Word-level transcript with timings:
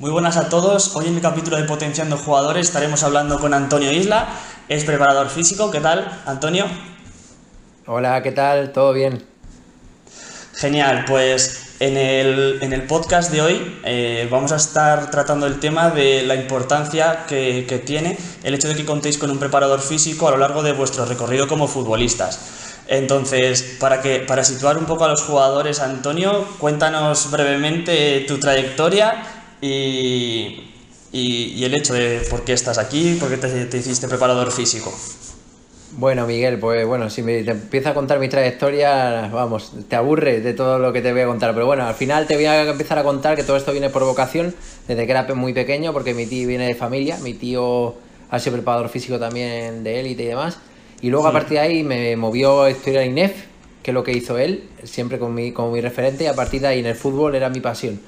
Muy 0.00 0.10
buenas 0.10 0.36
a 0.36 0.48
todos. 0.48 0.96
Hoy 0.96 1.06
en 1.06 1.14
el 1.14 1.20
capítulo 1.20 1.56
de 1.56 1.62
Potenciando 1.62 2.16
Jugadores 2.16 2.66
estaremos 2.66 3.04
hablando 3.04 3.38
con 3.38 3.54
Antonio 3.54 3.92
Isla, 3.92 4.26
es 4.68 4.82
preparador 4.82 5.28
físico. 5.28 5.70
¿Qué 5.70 5.78
tal, 5.78 6.20
Antonio? 6.26 6.66
Hola, 7.86 8.20
¿qué 8.20 8.32
tal? 8.32 8.72
¿Todo 8.72 8.92
bien? 8.92 9.24
Genial, 10.54 11.04
pues 11.06 11.76
en 11.78 11.96
el, 11.96 12.82
podcast 12.88 13.30
de 13.30 13.40
hoy 13.40 13.80
eh, 13.84 14.26
vamos 14.28 14.50
a 14.50 14.56
estar 14.56 15.12
tratando 15.12 15.46
el 15.46 15.60
tema 15.60 15.90
de 15.90 16.24
la 16.24 16.34
importancia 16.34 17.24
que, 17.28 17.64
que 17.68 17.78
tiene 17.78 18.18
el 18.42 18.54
hecho 18.54 18.66
de 18.66 18.74
que 18.74 18.84
contéis 18.84 19.16
con 19.16 19.30
un 19.30 19.38
preparador 19.38 19.80
físico 19.80 20.26
a 20.26 20.32
lo 20.32 20.38
largo 20.38 20.64
de 20.64 20.72
vuestro 20.72 21.04
recorrido 21.04 21.46
como 21.46 21.68
futbolistas. 21.68 22.40
Entonces, 22.86 23.76
para, 23.80 24.02
que, 24.02 24.20
para 24.20 24.44
situar 24.44 24.76
un 24.76 24.84
poco 24.84 25.04
a 25.04 25.08
los 25.08 25.22
jugadores, 25.22 25.80
Antonio, 25.80 26.46
cuéntanos 26.58 27.30
brevemente 27.30 28.24
tu 28.26 28.38
trayectoria 28.38 29.22
y, 29.64 30.60
y, 31.12 31.64
el 31.64 31.74
hecho 31.74 31.94
de 31.94 32.20
por 32.28 32.44
qué 32.44 32.52
estás 32.52 32.76
aquí, 32.76 33.16
por 33.18 33.30
qué 33.30 33.38
te, 33.38 33.78
hiciste 33.78 34.08
preparador 34.08 34.52
físico. 34.52 34.92
Bueno, 35.92 36.26
Miguel, 36.26 36.58
pues 36.58 36.86
bueno, 36.86 37.08
si 37.08 37.22
me 37.22 37.42
te 37.44 37.52
empiezo 37.52 37.88
a 37.88 37.94
contar 37.94 38.18
mi 38.18 38.28
trayectoria, 38.28 39.30
vamos, 39.32 39.72
te 39.88 39.96
aburre 39.96 40.40
de 40.40 40.52
todo 40.52 40.78
lo 40.78 40.92
que 40.92 41.00
te 41.00 41.12
voy 41.12 41.22
a 41.22 41.26
contar. 41.26 41.54
Pero 41.54 41.66
bueno, 41.66 41.86
al 41.86 41.94
final 41.94 42.26
te 42.26 42.34
voy 42.34 42.44
a 42.46 42.68
empezar 42.68 42.98
a 42.98 43.04
contar 43.04 43.36
que 43.36 43.44
todo 43.44 43.56
esto 43.56 43.72
viene 43.72 43.88
por 43.90 44.04
vocación, 44.04 44.54
desde 44.86 45.06
que 45.06 45.12
era 45.12 45.22
muy 45.34 45.54
pequeño, 45.54 45.92
porque 45.92 46.12
mi 46.12 46.26
tío 46.26 46.48
viene 46.48 46.66
de 46.66 46.74
familia, 46.74 47.16
mi 47.18 47.32
tío 47.32 47.94
ha 48.28 48.38
sido 48.40 48.56
preparador 48.56 48.88
físico 48.90 49.18
también 49.18 49.82
de 49.84 50.00
élite 50.00 50.24
y 50.24 50.26
demás. 50.26 50.58
Y 51.00 51.08
luego 51.08 51.28
a 51.28 51.32
partir 51.32 51.58
de 51.58 51.60
ahí 51.60 51.84
me 51.84 52.16
movió 52.16 52.64
a 52.64 52.70
estudiar 52.70 53.04
INEF, 53.04 53.44
que 53.82 53.92
es 53.92 53.94
lo 53.94 54.02
que 54.02 54.12
hizo 54.12 54.36
él, 54.36 54.64
siempre 54.82 55.18
con 55.18 55.32
mi, 55.32 55.52
como 55.52 55.70
mi 55.70 55.80
referente, 55.80 56.24
y 56.24 56.26
a 56.26 56.34
partir 56.34 56.60
de 56.60 56.66
ahí 56.66 56.80
en 56.80 56.86
el 56.86 56.96
fútbol 56.96 57.34
era 57.34 57.48
mi 57.48 57.60
pasión. 57.60 58.00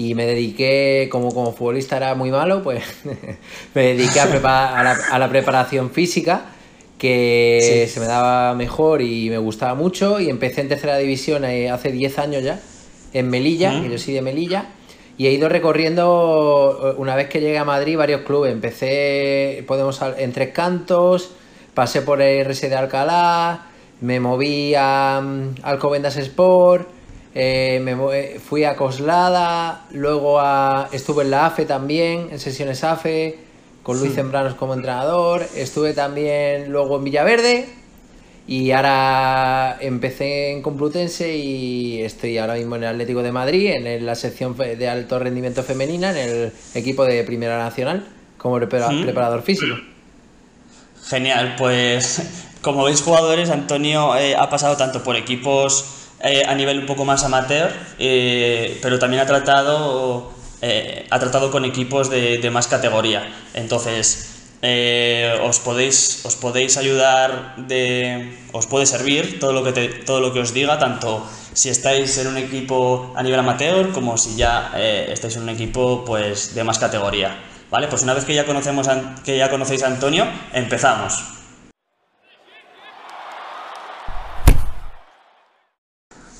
Y 0.00 0.14
me 0.14 0.24
dediqué, 0.24 1.10
como, 1.12 1.34
como 1.34 1.52
futbolista 1.52 1.98
era 1.98 2.14
muy 2.14 2.30
malo, 2.30 2.62
pues 2.62 2.82
me 3.74 3.82
dediqué 3.82 4.20
a, 4.20 4.24
a, 4.24 4.82
la, 4.82 4.96
a, 5.10 5.18
la, 5.18 5.28
preparación 5.28 5.90
física, 5.90 6.52
que 6.96 7.86
se 7.86 8.00
me 8.00 8.06
daba 8.06 8.54
mejor 8.54 9.02
y 9.02 9.28
me 9.28 9.36
gustaba 9.36 9.74
mucho. 9.74 10.18
Y 10.18 10.30
empecé 10.30 10.62
en 10.62 10.68
tercera 10.68 10.96
división 10.96 11.44
eh, 11.44 11.68
hace 11.68 11.92
10 11.92 12.18
años 12.18 12.42
ya, 12.42 12.58
en 13.12 13.28
Melilla, 13.28 13.78
que 13.82 13.90
yo 13.90 13.98
soy 13.98 14.14
de 14.14 14.22
Melilla. 14.22 14.70
Y 15.18 15.26
he 15.26 15.32
ido 15.32 15.50
recorriendo, 15.50 16.94
una 16.96 17.14
vez 17.14 17.28
que 17.28 17.42
llegué 17.42 17.58
a 17.58 17.66
Madrid, 17.66 17.98
varios 17.98 18.22
clubes. 18.22 18.52
Empecé, 18.52 19.64
podemos, 19.68 20.00
en 20.16 20.32
Tres 20.32 20.48
Cantos, 20.54 21.32
pasé 21.74 22.00
por 22.00 22.22
el 22.22 22.42
RS 22.46 22.70
de 22.70 22.74
Alcalá, 22.74 23.66
me 24.00 24.18
moví 24.18 24.74
a 24.74 25.20
mm, 25.22 25.56
Alcobendas 25.62 26.16
Sport, 26.16 26.88
eh, 27.34 27.80
me 27.82 28.38
fui 28.40 28.64
a 28.64 28.76
Coslada, 28.76 29.86
luego 29.92 30.40
a, 30.40 30.88
estuve 30.92 31.24
en 31.24 31.30
la 31.30 31.46
AFE 31.46 31.64
también, 31.64 32.28
en 32.32 32.40
sesiones 32.40 32.82
AFE, 32.82 33.38
con 33.82 33.98
Luis 33.98 34.14
Zembranos 34.14 34.54
como 34.54 34.74
entrenador, 34.74 35.46
estuve 35.54 35.94
también 35.94 36.70
luego 36.70 36.98
en 36.98 37.04
Villaverde 37.04 37.68
y 38.46 38.72
ahora 38.72 39.78
empecé 39.80 40.50
en 40.50 40.60
Complutense 40.60 41.36
y 41.36 42.02
estoy 42.02 42.36
ahora 42.38 42.54
mismo 42.54 42.76
en 42.76 42.82
el 42.82 42.88
Atlético 42.90 43.22
de 43.22 43.32
Madrid, 43.32 43.70
en 43.70 44.04
la 44.04 44.14
sección 44.16 44.56
de 44.56 44.88
alto 44.88 45.18
rendimiento 45.18 45.62
femenina, 45.62 46.10
en 46.10 46.16
el 46.16 46.52
equipo 46.74 47.04
de 47.04 47.22
Primera 47.22 47.58
Nacional, 47.58 48.06
como 48.38 48.58
preparador 48.58 49.42
físico. 49.42 49.76
Genial, 51.04 51.54
pues 51.56 52.22
como 52.60 52.84
veis 52.84 53.02
jugadores, 53.02 53.50
Antonio 53.50 54.16
eh, 54.16 54.34
ha 54.36 54.50
pasado 54.50 54.76
tanto 54.76 55.02
por 55.02 55.16
equipos 55.16 55.99
eh, 56.22 56.44
a 56.46 56.54
nivel 56.54 56.80
un 56.80 56.86
poco 56.86 57.04
más 57.04 57.24
amateur, 57.24 57.72
eh, 57.98 58.78
pero 58.82 58.98
también 58.98 59.22
ha 59.22 59.26
tratado, 59.26 60.32
ha 61.10 61.18
tratado 61.18 61.50
con 61.50 61.64
equipos 61.64 62.10
de, 62.10 62.50
más 62.52 62.66
categoría. 62.68 63.32
Entonces, 63.54 64.36
os, 65.42 65.58
podéis, 65.60 66.20
os 66.24 66.36
podéis 66.36 66.76
ayudar, 66.76 67.56
de, 67.56 68.38
os 68.52 68.66
puede 68.66 68.86
servir 68.86 69.40
todo 69.40 69.52
lo, 69.52 69.64
que 69.64 69.72
todo 70.04 70.20
lo 70.20 70.32
que 70.32 70.40
os 70.40 70.52
diga, 70.52 70.78
tanto 70.78 71.26
si 71.54 71.70
estáis 71.70 72.16
en 72.18 72.26
un 72.26 72.36
equipo 72.36 73.12
a 73.16 73.22
nivel 73.22 73.40
amateur 73.40 73.90
como 73.90 74.18
si 74.18 74.36
ya 74.36 74.72
estáis 74.76 75.36
en 75.36 75.42
un 75.42 75.48
equipo 75.48 76.04
pues, 76.04 76.54
de 76.54 76.62
más 76.64 76.78
categoría. 76.78 77.36
¿Vale? 77.70 77.86
Pues 77.86 78.02
una 78.02 78.14
vez 78.14 78.24
que 78.24 78.34
ya, 78.34 78.44
conocemos 78.44 78.88
que 79.24 79.38
ya 79.38 79.48
conocéis 79.48 79.84
a 79.84 79.86
Antonio, 79.86 80.26
empezamos. 80.52 81.39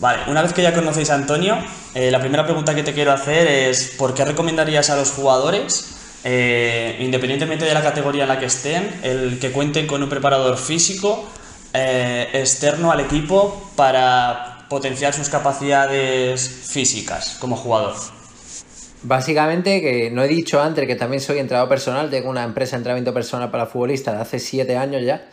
Vale, 0.00 0.22
una 0.28 0.40
vez 0.40 0.54
que 0.54 0.62
ya 0.62 0.72
conocéis 0.72 1.10
a 1.10 1.14
Antonio, 1.14 1.58
eh, 1.94 2.10
la 2.10 2.20
primera 2.20 2.44
pregunta 2.44 2.74
que 2.74 2.82
te 2.82 2.94
quiero 2.94 3.12
hacer 3.12 3.46
es 3.46 3.96
¿por 3.98 4.14
qué 4.14 4.24
recomendarías 4.24 4.88
a 4.88 4.96
los 4.96 5.10
jugadores, 5.10 5.94
eh, 6.24 6.96
independientemente 7.00 7.66
de 7.66 7.74
la 7.74 7.82
categoría 7.82 8.22
en 8.22 8.30
la 8.30 8.38
que 8.38 8.46
estén, 8.46 8.98
el 9.02 9.38
que 9.38 9.52
cuenten 9.52 9.86
con 9.86 10.02
un 10.02 10.08
preparador 10.08 10.56
físico 10.56 11.28
eh, 11.74 12.28
externo 12.32 12.90
al 12.90 13.00
equipo 13.00 13.70
para 13.76 14.64
potenciar 14.70 15.12
sus 15.12 15.28
capacidades 15.28 16.48
físicas 16.48 17.36
como 17.38 17.54
jugador? 17.56 17.94
Básicamente, 19.02 19.82
que 19.82 20.10
no 20.10 20.22
he 20.22 20.28
dicho 20.28 20.62
antes 20.62 20.86
que 20.86 20.94
también 20.94 21.20
soy 21.20 21.40
entrenador 21.40 21.68
personal, 21.68 22.08
tengo 22.08 22.30
una 22.30 22.44
empresa 22.44 22.72
de 22.72 22.78
entrenamiento 22.78 23.12
personal 23.12 23.50
para 23.50 23.66
futbolistas 23.66 24.14
de 24.14 24.22
hace 24.22 24.38
siete 24.38 24.78
años 24.78 25.02
ya. 25.02 25.26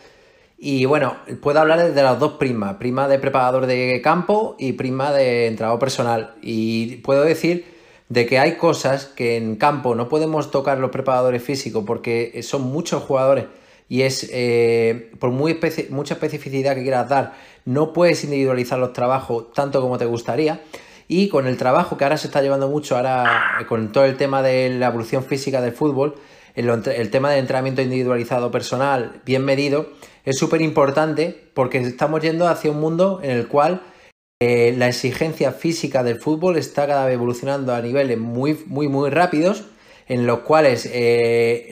Y 0.60 0.86
bueno, 0.86 1.16
puedo 1.40 1.60
hablar 1.60 1.94
de 1.94 2.02
las 2.02 2.18
dos 2.18 2.32
primas, 2.32 2.74
prima 2.76 3.06
de 3.06 3.20
preparador 3.20 3.66
de 3.66 4.00
campo 4.02 4.56
y 4.58 4.72
prima 4.72 5.12
de 5.12 5.46
entrenador 5.46 5.78
personal. 5.78 6.34
Y 6.42 6.96
puedo 6.96 7.22
decir 7.22 7.64
de 8.08 8.26
que 8.26 8.40
hay 8.40 8.56
cosas 8.56 9.06
que 9.06 9.36
en 9.36 9.54
campo 9.54 9.94
no 9.94 10.08
podemos 10.08 10.50
tocar 10.50 10.78
los 10.78 10.90
preparadores 10.90 11.42
físicos 11.44 11.84
porque 11.86 12.42
son 12.42 12.62
muchos 12.62 13.04
jugadores 13.04 13.44
y 13.88 14.02
es 14.02 14.28
eh, 14.32 15.12
por 15.18 15.30
muy 15.30 15.58
mucha 15.90 16.14
especificidad 16.14 16.74
que 16.74 16.82
quieras 16.82 17.08
dar, 17.08 17.34
no 17.64 17.92
puedes 17.92 18.22
individualizar 18.24 18.78
los 18.78 18.92
trabajos 18.92 19.52
tanto 19.52 19.80
como 19.80 19.96
te 19.98 20.04
gustaría. 20.04 20.60
Y 21.10 21.28
con 21.30 21.46
el 21.46 21.56
trabajo 21.56 21.96
que 21.96 22.04
ahora 22.04 22.18
se 22.18 22.26
está 22.26 22.42
llevando 22.42 22.68
mucho, 22.68 22.96
ahora 22.96 23.64
con 23.66 23.92
todo 23.92 24.04
el 24.04 24.18
tema 24.18 24.42
de 24.42 24.68
la 24.68 24.88
evolución 24.88 25.24
física 25.24 25.62
del 25.62 25.72
fútbol, 25.72 26.16
el, 26.58 27.10
tema 27.10 27.30
del 27.30 27.40
entrenamiento 27.40 27.82
individualizado 27.82 28.50
personal 28.50 29.20
bien 29.24 29.44
medido, 29.44 29.90
es 30.24 30.36
súper 30.38 30.60
importante 30.60 31.50
porque 31.54 31.78
estamos 31.78 32.20
yendo 32.20 32.48
hacia 32.48 32.70
un 32.70 32.80
mundo 32.80 33.20
en 33.22 33.30
el 33.30 33.46
cual 33.46 33.82
eh, 34.40 34.74
la 34.76 34.88
exigencia 34.88 35.52
física 35.52 36.02
del 36.02 36.20
fútbol 36.20 36.56
está 36.56 36.86
cada 36.86 37.06
vez 37.06 37.14
evolucionando 37.14 37.74
a 37.74 37.80
niveles 37.80 38.18
muy, 38.18 38.58
muy, 38.66 38.88
muy 38.88 39.10
rápidos, 39.10 39.64
en 40.08 40.26
los 40.26 40.40
cuales 40.40 40.88
eh, 40.92 41.70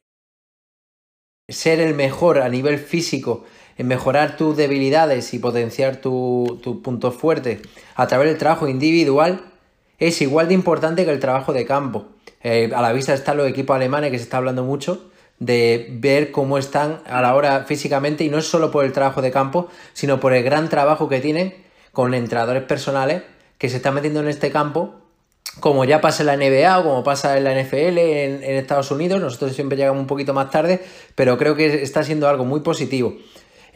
ser 1.48 1.80
el 1.80 1.94
mejor 1.94 2.38
a 2.38 2.48
nivel 2.48 2.78
físico 2.78 3.44
en 3.78 3.88
mejorar 3.88 4.36
tus 4.36 4.56
debilidades 4.56 5.34
y 5.34 5.38
potenciar 5.38 5.96
tus 5.96 6.60
tu 6.62 6.80
puntos 6.82 7.14
fuertes 7.14 7.60
a 7.94 8.06
través 8.06 8.28
del 8.28 8.38
trabajo 8.38 8.68
individual 8.68 9.52
es 9.98 10.22
igual 10.22 10.48
de 10.48 10.54
importante 10.54 11.04
que 11.04 11.10
el 11.10 11.20
trabajo 11.20 11.52
de 11.52 11.66
campo. 11.66 12.15
Eh, 12.42 12.70
a 12.74 12.82
la 12.82 12.92
vista 12.92 13.14
están 13.14 13.36
los 13.36 13.48
equipos 13.48 13.76
alemanes 13.76 14.10
que 14.10 14.18
se 14.18 14.24
está 14.24 14.36
hablando 14.36 14.62
mucho 14.64 15.10
de 15.38 15.88
ver 15.90 16.30
cómo 16.30 16.58
están 16.58 17.00
a 17.06 17.20
la 17.20 17.34
hora 17.34 17.64
físicamente 17.64 18.24
y 18.24 18.30
no 18.30 18.38
es 18.38 18.46
solo 18.46 18.70
por 18.70 18.84
el 18.84 18.92
trabajo 18.92 19.22
de 19.22 19.30
campo, 19.30 19.68
sino 19.92 20.20
por 20.20 20.32
el 20.32 20.42
gran 20.42 20.68
trabajo 20.68 21.08
que 21.08 21.20
tienen 21.20 21.54
con 21.92 22.14
entrenadores 22.14 22.62
personales 22.62 23.22
que 23.58 23.68
se 23.68 23.76
están 23.76 23.94
metiendo 23.94 24.20
en 24.20 24.28
este 24.28 24.50
campo, 24.50 24.94
como 25.60 25.84
ya 25.84 26.00
pasa 26.00 26.22
en 26.22 26.26
la 26.26 26.36
NBA 26.36 26.78
o 26.78 26.84
como 26.84 27.04
pasa 27.04 27.36
en 27.36 27.44
la 27.44 27.54
NFL 27.54 27.98
en 27.98 28.42
Estados 28.44 28.90
Unidos. 28.90 29.20
Nosotros 29.20 29.54
siempre 29.54 29.76
llegamos 29.76 30.00
un 30.00 30.06
poquito 30.06 30.34
más 30.34 30.50
tarde, 30.50 30.80
pero 31.14 31.38
creo 31.38 31.54
que 31.54 31.82
está 31.82 32.02
siendo 32.02 32.28
algo 32.28 32.44
muy 32.44 32.60
positivo. 32.60 33.16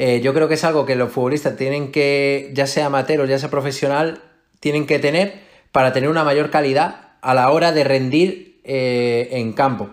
Eh, 0.03 0.23
yo 0.23 0.33
creo 0.33 0.49
que 0.49 0.55
es 0.55 0.65
algo 0.65 0.87
que 0.87 0.97
los 0.97 1.13
futbolistas 1.13 1.57
tienen 1.57 1.93
que, 1.93 2.51
ya 2.55 2.67
sea 2.67 2.87
amateur 2.87 3.21
o 3.21 3.27
ya 3.27 3.39
sea 3.39 3.51
profesional, 3.51 4.23
tienen 4.59 4.87
que 4.87 4.99
tener 4.99 5.41
para 5.73 5.93
tener 5.93 6.09
una 6.09 6.25
mayor 6.25 6.51
calidad 6.51 7.11
a 7.21 7.35
la 7.35 7.51
hora 7.51 7.71
de 7.73 7.85
rendir 7.85 8.50
eh, 8.65 9.29
en 9.33 9.53
campo. 9.53 9.91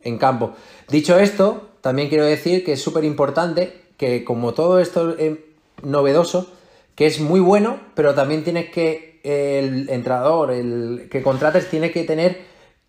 En 0.00 0.18
campo. 0.18 0.54
Dicho 0.88 1.18
esto, 1.18 1.70
también 1.80 2.08
quiero 2.08 2.24
decir 2.24 2.64
que 2.64 2.72
es 2.72 2.82
súper 2.82 3.04
importante 3.04 3.80
que 3.96 4.24
como 4.24 4.52
todo 4.54 4.80
esto 4.80 5.16
es 5.16 5.38
novedoso, 5.82 6.52
que 6.94 7.06
es 7.06 7.20
muy 7.20 7.40
bueno, 7.40 7.80
pero 7.94 8.14
también 8.14 8.44
tienes 8.44 8.70
que, 8.70 9.20
el 9.22 9.88
entrenador, 9.88 10.50
el 10.50 11.08
que 11.10 11.22
contrates, 11.22 11.70
tiene 11.70 11.92
que 11.92 12.04
tener 12.04 12.40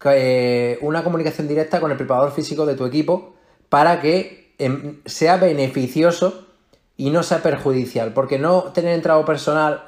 eh, 0.06 0.80
una 0.82 1.04
comunicación 1.04 1.48
directa 1.48 1.80
con 1.80 1.92
el 1.92 1.98
preparador 1.98 2.32
físico 2.32 2.66
de 2.66 2.76
tu 2.76 2.86
equipo 2.86 3.36
para 3.70 4.02
que 4.02 4.44
Em, 4.60 5.02
sea 5.06 5.38
beneficioso 5.38 6.48
y 6.96 7.10
no 7.10 7.24
sea 7.24 7.42
perjudicial. 7.42 8.14
Porque 8.14 8.40
no 8.40 8.72
tener 8.74 8.94
entrado 8.94 9.26
personal, 9.26 9.84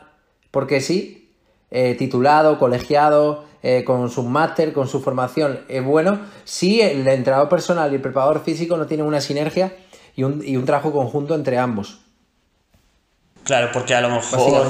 porque 0.52 0.82
sí, 0.82 1.34
eh, 1.72 1.96
titulado, 1.96 2.58
colegiado, 2.60 3.46
eh, 3.68 3.84
con 3.84 4.12
su 4.12 4.22
máster, 4.22 4.74
con 4.74 4.88
su 4.88 5.02
formación, 5.02 5.62
es 5.68 5.84
bueno, 5.84 6.20
si 6.44 6.82
el 6.82 7.08
entrenador 7.08 7.50
personal 7.50 7.92
y 7.92 7.96
el 7.96 8.02
preparador 8.02 8.44
físico 8.44 8.78
no 8.78 8.86
tienen 8.86 9.08
una 9.08 9.20
sinergia 9.20 9.76
y 10.16 10.22
un, 10.22 10.66
trabajo 10.66 10.92
conjunto 10.92 11.34
entre 11.34 11.58
ambos. 11.58 11.98
Claro, 13.44 13.72
porque 13.74 13.96
a 13.96 14.02
lo 14.02 14.12
mejor, 14.12 14.68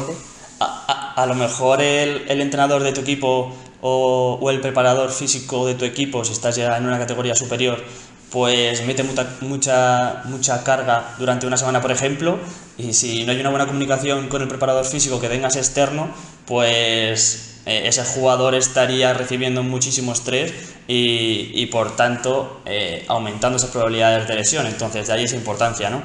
a, 0.62 1.25
lo 1.27 1.36
mejor 1.36 1.81
el, 1.81 2.39
entrenador 2.39 2.83
de 2.83 2.94
tu 2.94 3.01
equipo 3.01 3.51
o, 3.81 4.39
o 4.42 4.50
el 4.50 4.62
preparador 4.62 5.12
físico 5.12 5.68
de 5.68 5.75
tu 5.75 5.83
equipo, 5.83 6.24
si 6.24 6.31
estás 6.31 6.56
ya 6.56 6.77
en 6.77 6.86
una 6.86 6.98
categoría 6.98 7.36
superior, 7.36 7.83
pues 8.31 8.86
mete 8.86 9.03
mucha, 9.03 9.27
mucha, 9.41 10.21
mucha 10.24 10.63
carga 10.63 11.15
durante 11.19 11.45
una 11.45 11.57
semana, 11.57 11.81
por 11.81 11.91
ejemplo, 11.91 12.39
y 12.77 12.94
si 12.94 13.25
no 13.25 13.33
hay 13.33 13.41
una 13.41 13.50
buena 13.50 13.68
comunicación 13.68 14.30
con 14.30 14.41
el 14.41 14.48
preparador 14.48 14.86
físico 14.86 15.19
que 15.19 15.27
tengas 15.27 15.57
externo, 15.57 16.07
pues 16.45 17.54
eh, 17.65 17.83
ese 17.85 18.03
jugador 18.03 18.56
estaría 18.56 19.13
recibiendo 19.13 19.63
muchísimo 19.63 20.13
estrés 20.13 20.75
y, 20.88 21.65
por 21.67 21.95
tanto 21.95 22.62
eh, 22.65 23.03
aumentando 23.07 23.57
esas 23.57 23.71
probabilidades 23.71 24.27
de 24.27 24.35
lesión. 24.35 24.67
Entonces, 24.67 25.07
de 25.07 25.13
ahí 25.13 25.23
esa 25.23 25.35
importancia, 25.35 25.89
¿no? 25.89 26.01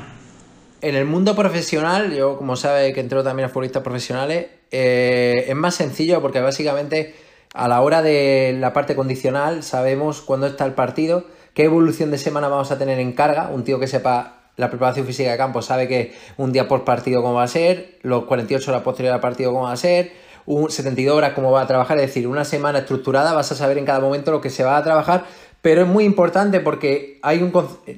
En 0.82 0.94
el 0.94 1.04
mundo 1.04 1.36
profesional, 1.36 2.14
yo 2.14 2.38
como 2.38 2.56
sabe 2.56 2.94
que 2.94 3.00
entro 3.00 3.22
también 3.22 3.46
a 3.46 3.48
futbolistas 3.50 3.82
profesionales, 3.82 4.46
eh, 4.70 5.44
es 5.48 5.54
más 5.56 5.74
sencillo 5.74 6.22
porque 6.22 6.40
básicamente 6.40 7.14
a 7.52 7.68
la 7.68 7.82
hora 7.82 8.00
de 8.00 8.56
la 8.58 8.72
parte 8.72 8.96
condicional 8.96 9.62
sabemos 9.62 10.22
cuándo 10.22 10.46
está 10.46 10.64
el 10.64 10.72
partido 10.72 11.26
qué 11.54 11.64
evolución 11.64 12.10
de 12.10 12.18
semana 12.18 12.48
vamos 12.48 12.70
a 12.70 12.78
tener 12.78 12.98
en 12.98 13.12
carga. 13.12 13.50
Un 13.52 13.64
tío 13.64 13.78
que 13.78 13.86
sepa 13.86 14.50
la 14.56 14.70
preparación 14.70 15.06
física 15.06 15.30
de 15.30 15.36
campo 15.36 15.62
sabe 15.62 15.88
que 15.88 16.14
un 16.36 16.52
día 16.52 16.68
por 16.68 16.84
partido 16.84 17.22
cómo 17.22 17.34
va 17.34 17.44
a 17.44 17.48
ser, 17.48 17.98
los 18.02 18.24
48 18.24 18.70
horas 18.70 18.82
posteriores 18.82 19.14
al 19.14 19.20
partido 19.20 19.52
cómo 19.52 19.64
va 19.64 19.72
a 19.72 19.76
ser, 19.76 20.12
un 20.50 20.68
72 20.68 21.16
horas 21.16 21.32
cómo 21.32 21.52
va 21.52 21.62
a 21.62 21.66
trabajar, 21.66 21.96
es 21.98 22.08
decir, 22.08 22.26
una 22.26 22.44
semana 22.44 22.80
estructurada 22.80 23.32
vas 23.32 23.52
a 23.52 23.54
saber 23.54 23.78
en 23.78 23.84
cada 23.84 24.00
momento 24.00 24.32
lo 24.32 24.40
que 24.40 24.50
se 24.50 24.64
va 24.64 24.76
a 24.76 24.82
trabajar, 24.82 25.24
pero 25.62 25.82
es 25.82 25.86
muy 25.86 26.04
importante 26.04 26.58
porque 26.58 27.20
hay 27.22 27.40
un 27.40 27.52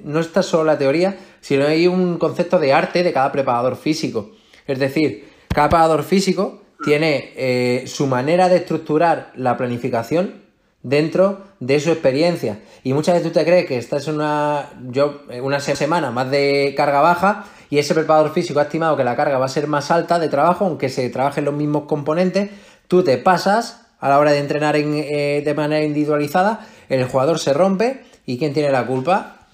no 0.05 0.21
está 0.21 0.43
solo 0.43 0.65
la 0.65 0.77
teoría, 0.77 1.17
sino 1.41 1.67
hay 1.67 1.87
un 1.87 2.19
concepto 2.19 2.59
de 2.59 2.75
arte 2.75 3.03
de 3.03 3.13
cada 3.13 3.33
preparador 3.33 3.77
físico. 3.77 4.33
Es 4.67 4.79
decir, 4.79 5.29
cada 5.49 5.69
preparador 5.69 6.03
físico 6.03 6.61
tiene 6.85 7.33
eh, 7.37 7.85
su 7.87 8.07
manera 8.07 8.51
de 8.51 8.57
estructurar 8.57 9.33
la 9.35 9.57
planificación 9.57 10.42
dentro 10.83 11.45
de 11.61 11.81
su 11.81 11.91
experiencia. 11.91 12.59
Y 12.83 12.93
muchas 12.93 13.15
veces 13.15 13.33
tú 13.33 13.39
te 13.39 13.45
crees 13.45 13.67
que 13.67 13.79
estás 13.79 14.09
en 14.09 14.17
una, 14.17 14.71
yo, 14.91 15.23
una 15.43 15.61
semana 15.61 16.11
más 16.11 16.31
de 16.31 16.75
carga 16.77 17.01
baja 17.01 17.45
y 17.71 17.79
ese 17.79 17.95
preparador 17.95 18.33
físico 18.33 18.61
ha 18.61 18.65
estimado 18.65 18.97
que 18.97 19.05
la 19.05 19.17
carga 19.17 19.39
va 19.39 19.47
a 19.47 19.49
ser 19.49 19.67
más 19.67 19.91
alta 19.91 20.19
de 20.19 20.29
trabajo, 20.29 20.67
aunque 20.67 20.89
se 20.89 21.09
trabajen 21.11 21.45
los 21.45 21.55
mismos 21.55 21.85
componentes, 21.85 22.51
tú 22.89 23.03
te 23.03 23.17
pasas 23.17 23.87
a 23.99 24.09
la 24.09 24.19
hora 24.19 24.33
de 24.33 24.39
entrenar 24.41 24.77
eh, 24.77 25.43
de 25.45 25.55
manera 25.55 25.85
individualizada, 25.85 26.67
el 26.89 27.05
jugador 27.05 27.39
se 27.39 27.55
rompe 27.55 28.03
y 28.27 28.37
¿quién 28.37 28.53
tiene 28.53 28.71
la 28.71 28.85
culpa? 28.85 29.47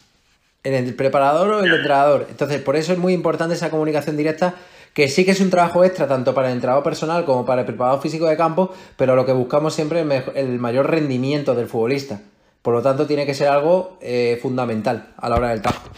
¿El 0.65 0.95
preparador 0.95 1.51
o 1.51 1.61
el 1.61 1.73
entrenador? 1.73 2.27
Entonces, 2.31 2.61
por 2.61 2.75
eso 2.75 2.93
es 2.93 2.99
muy 2.99 3.13
importante 3.13 3.55
esa 3.55 3.71
comunicación 3.71 4.17
directa 4.17 4.55
que 4.99 5.09
sí 5.09 5.25
que 5.25 5.31
es 5.31 5.41
un 5.41 5.49
trabajo 5.49 5.85
extra 5.85 6.09
tanto 6.09 6.35
para 6.35 6.49
el 6.49 6.55
entrenador 6.55 6.83
personal 6.83 7.25
como 7.25 7.47
para 7.47 7.61
el 7.61 7.67
preparador 7.69 8.03
físico 8.03 8.27
de 8.27 8.37
campo, 8.37 8.75
pero 8.97 9.15
lo 9.15 9.25
que 9.25 9.31
buscamos 9.31 9.73
siempre 9.73 10.01
es 10.01 10.25
el 10.35 10.59
mayor 10.59 10.91
rendimiento 10.91 11.55
del 11.55 11.69
futbolista. 11.69 12.21
Por 12.63 12.75
lo 12.75 12.83
tanto, 12.83 13.07
tiene 13.07 13.25
que 13.25 13.33
ser 13.33 13.47
algo 13.47 13.97
eh, 14.01 14.41
fundamental 14.43 15.15
a 15.17 15.29
la 15.29 15.37
hora 15.37 15.51
del 15.51 15.63
trabajo. 15.63 15.89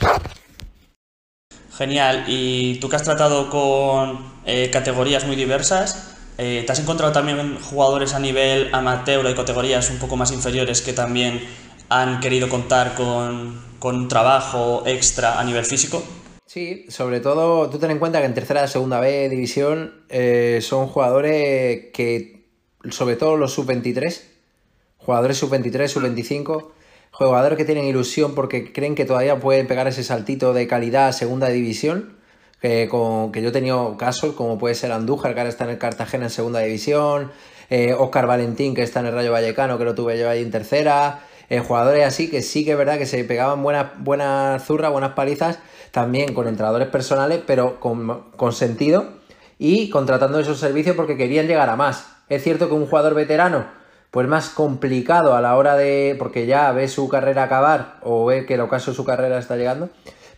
Genial. 1.78 2.24
Y 2.28 2.74
tú 2.74 2.90
que 2.90 2.96
has 2.96 3.02
tratado 3.02 3.48
con 3.48 4.18
eh, 4.44 4.68
categorías 4.70 5.26
muy 5.26 5.34
diversas, 5.34 6.18
eh, 6.36 6.64
¿te 6.66 6.70
has 6.70 6.80
encontrado 6.80 7.10
también 7.10 7.58
jugadores 7.58 8.12
a 8.12 8.18
nivel 8.18 8.68
amateur 8.74 9.26
y 9.30 9.34
categorías 9.34 9.88
un 9.88 9.98
poco 9.98 10.18
más 10.18 10.30
inferiores 10.30 10.82
que 10.82 10.92
también 10.92 11.40
han 11.88 12.20
querido 12.20 12.50
contar 12.50 12.94
con, 12.94 13.62
con 13.78 13.96
un 13.96 14.08
trabajo 14.08 14.82
extra 14.84 15.40
a 15.40 15.44
nivel 15.44 15.64
físico? 15.64 16.02
Sí, 16.52 16.84
sobre 16.88 17.20
todo, 17.20 17.70
tú 17.70 17.78
ten 17.78 17.92
en 17.92 18.00
cuenta 18.00 18.18
que 18.18 18.26
en 18.26 18.34
tercera, 18.34 18.66
segunda 18.66 18.98
B 18.98 19.28
división 19.28 20.02
eh, 20.08 20.58
son 20.62 20.88
jugadores 20.88 21.92
que, 21.92 22.44
sobre 22.90 23.14
todo 23.14 23.36
los 23.36 23.52
sub-23, 23.52 24.20
jugadores 24.96 25.38
sub-23, 25.38 25.86
sub-25, 25.86 26.70
jugadores 27.12 27.56
que 27.56 27.64
tienen 27.64 27.84
ilusión 27.84 28.34
porque 28.34 28.72
creen 28.72 28.96
que 28.96 29.04
todavía 29.04 29.38
pueden 29.38 29.68
pegar 29.68 29.86
ese 29.86 30.02
saltito 30.02 30.52
de 30.52 30.66
calidad 30.66 31.06
a 31.06 31.12
segunda 31.12 31.46
división, 31.50 32.16
que, 32.60 32.88
con, 32.88 33.30
que 33.30 33.42
yo 33.42 33.50
he 33.50 33.52
tenido 33.52 33.96
casos 33.96 34.34
como 34.34 34.58
puede 34.58 34.74
ser 34.74 34.90
Andújar, 34.90 35.34
que 35.34 35.38
ahora 35.38 35.50
está 35.50 35.62
en 35.62 35.70
el 35.70 35.78
Cartagena 35.78 36.24
en 36.24 36.30
segunda 36.30 36.58
división, 36.58 37.30
Oscar 37.96 38.24
eh, 38.24 38.26
Valentín, 38.26 38.74
que 38.74 38.82
está 38.82 38.98
en 38.98 39.06
el 39.06 39.12
Rayo 39.12 39.30
Vallecano, 39.30 39.78
que 39.78 39.84
lo 39.84 39.94
tuve 39.94 40.18
yo 40.18 40.28
ahí 40.28 40.42
en 40.42 40.50
tercera, 40.50 41.20
eh, 41.50 41.58
jugadores 41.58 42.06
así 42.06 42.30
que 42.30 42.42
sí 42.42 42.64
que 42.64 42.72
es 42.72 42.78
verdad 42.78 42.96
que 42.96 43.06
se 43.06 43.24
pegaban 43.24 43.62
buenas, 43.62 43.88
buenas 43.98 44.64
zurras, 44.64 44.92
buenas 44.92 45.12
palizas, 45.14 45.58
también 45.90 46.32
con 46.32 46.46
entrenadores 46.46 46.86
personales, 46.88 47.40
pero 47.44 47.80
con, 47.80 48.52
sentido 48.52 49.08
y 49.58 49.90
contratando 49.90 50.38
esos 50.38 50.60
servicios 50.60 50.94
porque 50.94 51.16
querían 51.16 51.48
llegar 51.48 51.68
a 51.68 51.74
más. 51.74 52.06
Es 52.28 52.44
cierto 52.44 52.68
que 52.68 52.74
un 52.74 52.86
jugador 52.86 53.14
veterano, 53.14 53.66
pues 54.12 54.28
más 54.28 54.50
complicado 54.50 55.34
a 55.34 55.40
la 55.40 55.56
hora 55.56 55.76
de, 55.76 56.14
porque 56.20 56.46
ya 56.46 56.70
ve 56.70 56.86
su 56.86 57.08
carrera 57.08 57.42
acabar 57.42 57.98
o 58.02 58.24
ve 58.26 58.46
que 58.46 58.54
el 58.54 58.60
ocaso 58.60 58.92
de 58.92 58.96
su 58.96 59.04
carrera 59.04 59.36
está 59.36 59.56
llegando, 59.56 59.90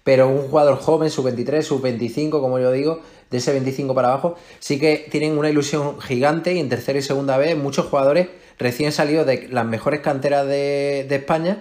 pero 0.04 0.28
un 0.28 0.48
jugador 0.48 0.78
joven, 0.78 1.10
sub 1.10 1.26
23, 1.26 1.64
sub 1.64 1.82
25, 1.82 2.40
como 2.40 2.58
yo 2.58 2.72
digo, 2.72 3.00
de 3.30 3.36
ese 3.36 3.52
25 3.52 3.94
para 3.94 4.08
abajo, 4.08 4.36
sí 4.60 4.80
que 4.80 5.06
tienen 5.10 5.36
una 5.36 5.50
ilusión 5.50 6.00
gigante 6.00 6.54
y 6.54 6.58
en 6.58 6.70
tercera 6.70 6.98
y 6.98 7.02
segunda 7.02 7.36
vez 7.36 7.54
muchos 7.56 7.86
jugadores 7.86 8.28
recién 8.58 8.92
salidos 8.92 9.26
de 9.26 9.48
las 9.48 9.66
mejores 9.66 10.00
canteras 10.00 10.46
de, 10.46 11.06
España 11.10 11.58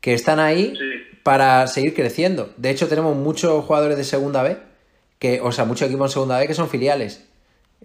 que 0.00 0.14
están 0.14 0.40
ahí 0.40 0.74
para 1.22 1.66
seguir 1.66 1.94
creciendo. 1.94 2.52
De 2.56 2.70
hecho, 2.70 2.88
tenemos 2.88 3.16
muchos 3.16 3.64
jugadores 3.64 3.96
de 3.96 4.04
segunda 4.04 4.42
B, 4.42 4.56
que, 5.18 5.40
o 5.40 5.52
sea, 5.52 5.64
muchos 5.64 5.88
equipos 5.88 6.10
en 6.10 6.14
segunda 6.14 6.38
B 6.38 6.46
que 6.46 6.54
son 6.54 6.68
filiales, 6.68 7.24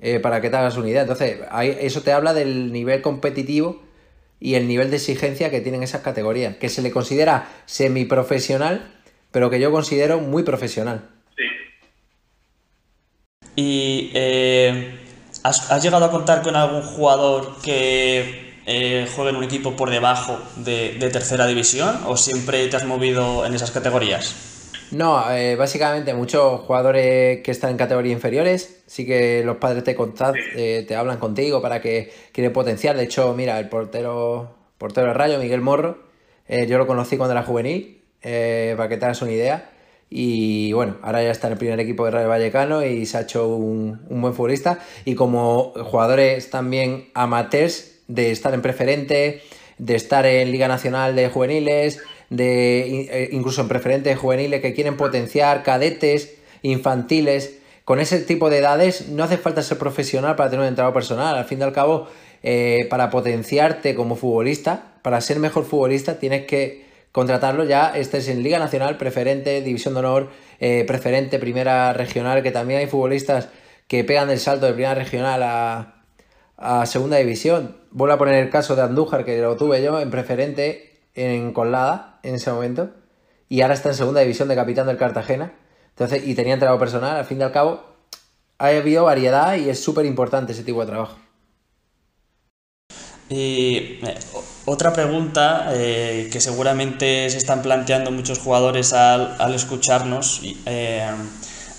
eh, 0.02 0.20
para 0.20 0.42
que 0.42 0.50
te 0.50 0.58
hagas 0.58 0.78
una 0.78 0.90
idea. 0.90 1.02
Entonces, 1.02 1.38
eso 1.80 2.02
te 2.02 2.12
habla 2.12 2.34
del 2.34 2.72
nivel 2.72 3.02
competitivo 3.02 3.84
y 4.40 4.56
el 4.56 4.68
nivel 4.68 4.90
de 4.90 4.98
exigencia 4.98 5.50
que 5.50 5.62
tienen 5.62 5.84
esas 5.84 6.02
categorías, 6.02 6.58
que 6.58 6.70
se 6.70 6.82
le 6.82 6.92
considera 6.92 7.50
semiprofesional, 7.66 8.94
pero 9.32 9.50
que 9.50 9.60
yo 9.60 9.72
considero 9.72 10.20
muy 10.20 10.44
profesional. 10.44 11.10
Sí. 11.36 11.44
Y 13.56 14.12
eh, 14.14 15.07
¿has, 15.44 15.84
llegado 15.84 16.06
a 16.06 16.12
contar 16.12 16.42
con 16.42 16.56
algún 16.56 16.82
jugador 16.82 17.58
que 17.62 18.62
eh, 18.66 19.08
juega 19.16 19.32
en 19.32 19.38
un 19.38 19.44
equipo 19.44 19.76
por 19.76 19.90
debajo 19.90 20.40
de, 20.58 20.98
tercera 21.12 21.48
división 21.48 22.00
o 22.06 22.18
siempre 22.18 22.68
te 22.68 22.76
has 22.76 22.86
movido 22.86 23.46
en 23.46 23.54
esas 23.54 23.72
categorías? 23.72 24.36
No, 24.92 25.30
eh, 25.32 25.56
básicamente 25.56 26.14
muchos 26.14 26.62
jugadores 26.62 27.42
que 27.44 27.52
están 27.52 27.72
en 27.72 27.78
categorías 27.78 28.14
inferiores, 28.14 28.84
sí 28.86 29.06
que 29.06 29.44
los 29.44 29.58
padres 29.58 29.84
te 29.84 29.96
contan, 29.96 30.34
eh, 30.56 30.86
te 30.88 30.96
hablan 30.96 31.18
contigo 31.18 31.62
para 31.62 31.82
que 31.82 32.14
quieren 32.32 32.54
potenciar. 32.54 32.96
De 32.96 33.04
hecho, 33.04 33.34
mira, 33.34 33.60
el 33.60 33.68
portero, 33.68 34.56
portero 34.78 35.08
de 35.08 35.14
Rayo, 35.14 35.40
Miguel 35.40 35.62
Morro, 35.62 35.98
yo 36.48 36.78
lo 36.78 36.88
conocí 36.88 37.18
cuando 37.18 37.34
era 37.34 37.44
juvenil, 37.44 38.02
para 38.22 38.88
que 38.88 38.96
te 38.96 39.06
hagas 39.06 39.22
una 39.22 39.32
idea. 39.34 39.70
Y 40.10 40.72
bueno, 40.74 40.98
ahora 41.02 41.22
ya 41.22 41.32
está 41.32 41.48
en 41.48 41.54
el 41.54 41.60
primer 41.60 41.80
equipo 41.80 42.06
de 42.06 42.12
Rayo 42.12 42.30
Vallecano 42.30 42.86
y 42.86 43.06
se 43.06 43.18
ha 43.18 43.22
hecho 43.22 43.48
un, 43.48 44.02
un 44.10 44.22
buen 44.22 44.34
futbolista. 44.34 44.80
Y 45.06 45.16
como 45.16 45.74
jugadores 45.84 46.50
también 46.50 47.10
amateurs, 47.14 47.98
de 48.08 48.32
estar 48.32 48.54
en 48.54 48.62
preferente, 48.62 49.42
de 49.78 49.96
estar 49.96 50.26
en 50.26 50.52
Liga 50.52 50.68
Nacional 50.68 51.16
de 51.16 51.30
Juveniles, 51.30 52.00
de 52.30 53.02
eh, 53.02 53.30
incluso 53.32 53.62
en 53.62 53.68
preferente 53.68 54.10
de 54.10 54.16
juveniles 54.16 54.62
que 54.62 54.74
quieren 54.74 54.98
potenciar 54.98 55.64
cadetes, 55.64 56.36
infantiles. 56.62 57.60
Con 57.86 58.00
ese 58.00 58.20
tipo 58.20 58.50
de 58.50 58.58
edades 58.58 59.10
no 59.10 59.24
hace 59.24 59.38
falta 59.38 59.62
ser 59.62 59.78
profesional 59.78 60.36
para 60.36 60.50
tener 60.50 60.64
un 60.64 60.68
entrenador 60.68 60.94
personal. 60.94 61.38
Al 61.38 61.46
fin 61.46 61.60
y 61.60 61.64
al 61.64 61.72
cabo, 61.72 62.08
eh, 62.44 62.88
para 62.90 63.10
potenciarte 63.10 63.96
como 63.96 64.16
futbolista, 64.16 64.96
para 65.02 65.22
ser 65.22 65.40
mejor 65.40 65.66
futbolista, 65.66 66.20
tienes 66.20 66.46
que 66.46 66.87
contratarlo 67.18 67.64
ya 67.64 67.98
estés 67.98 68.28
en 68.28 68.44
Liga 68.44 68.60
Nacional, 68.60 68.96
preferente, 68.96 69.64
División 69.64 69.96
de 69.96 70.02
Honor, 70.02 70.30
eh, 70.60 70.84
preferente, 70.86 71.40
Primera 71.40 71.92
Regional, 71.92 72.44
que 72.44 72.52
también 72.52 72.80
hay 72.80 72.86
futbolistas 72.86 73.50
que 73.88 74.04
pegan 74.04 74.30
el 74.30 74.38
salto 74.38 74.68
de 74.68 74.74
Primera 74.74 74.94
Regional 74.94 75.42
a, 75.42 76.86
Segunda 76.86 77.18
División. 77.18 77.76
Vuelvo 77.90 78.14
a 78.14 78.18
poner 78.20 78.36
el 78.36 78.52
caso 78.52 78.76
de 78.76 78.84
Andújar, 78.84 79.26
que 79.26 79.42
lo 79.42 79.58
tuve 79.58 79.82
yo 79.82 80.00
en 80.00 80.12
preferente 80.12 81.00
en 81.16 81.54
Colada 81.54 82.20
en 82.22 82.36
ese 82.36 82.52
momento, 82.52 82.92
y 83.50 83.62
ahora 83.62 83.74
está 83.74 83.90
en 83.90 83.96
Segunda 83.96 84.22
División 84.22 84.48
de 84.48 84.54
capitán 84.54 84.86
del 84.86 84.98
Cartagena. 84.98 85.54
Entonces, 85.90 86.22
y 86.24 86.36
tenía 86.36 86.54
entrenador 86.54 86.80
personal, 86.80 87.18
al 87.18 87.26
fin 87.26 87.40
y 87.40 87.44
al 87.44 87.52
cabo, 87.52 87.82
ha 88.60 88.68
habido 88.68 89.06
variedad 89.06 89.56
y 89.56 89.72
es 89.72 89.80
súper 89.80 90.06
importante 90.06 90.52
ese 90.52 90.64
tipo 90.64 90.82
de 90.82 90.86
trabajo. 90.86 91.18
Y 93.28 94.00
eh, 94.04 94.18
otra 94.70 94.92
pregunta 94.92 95.70
eh, 95.72 96.30
que 96.32 96.42
seguramente 96.42 97.30
se 97.30 97.38
están 97.38 97.62
planteando 97.62 98.12
muchos 98.12 98.40
jugadores 98.40 98.92
al, 98.92 99.54
escucharnos 99.56 100.42
eh, 100.66 101.10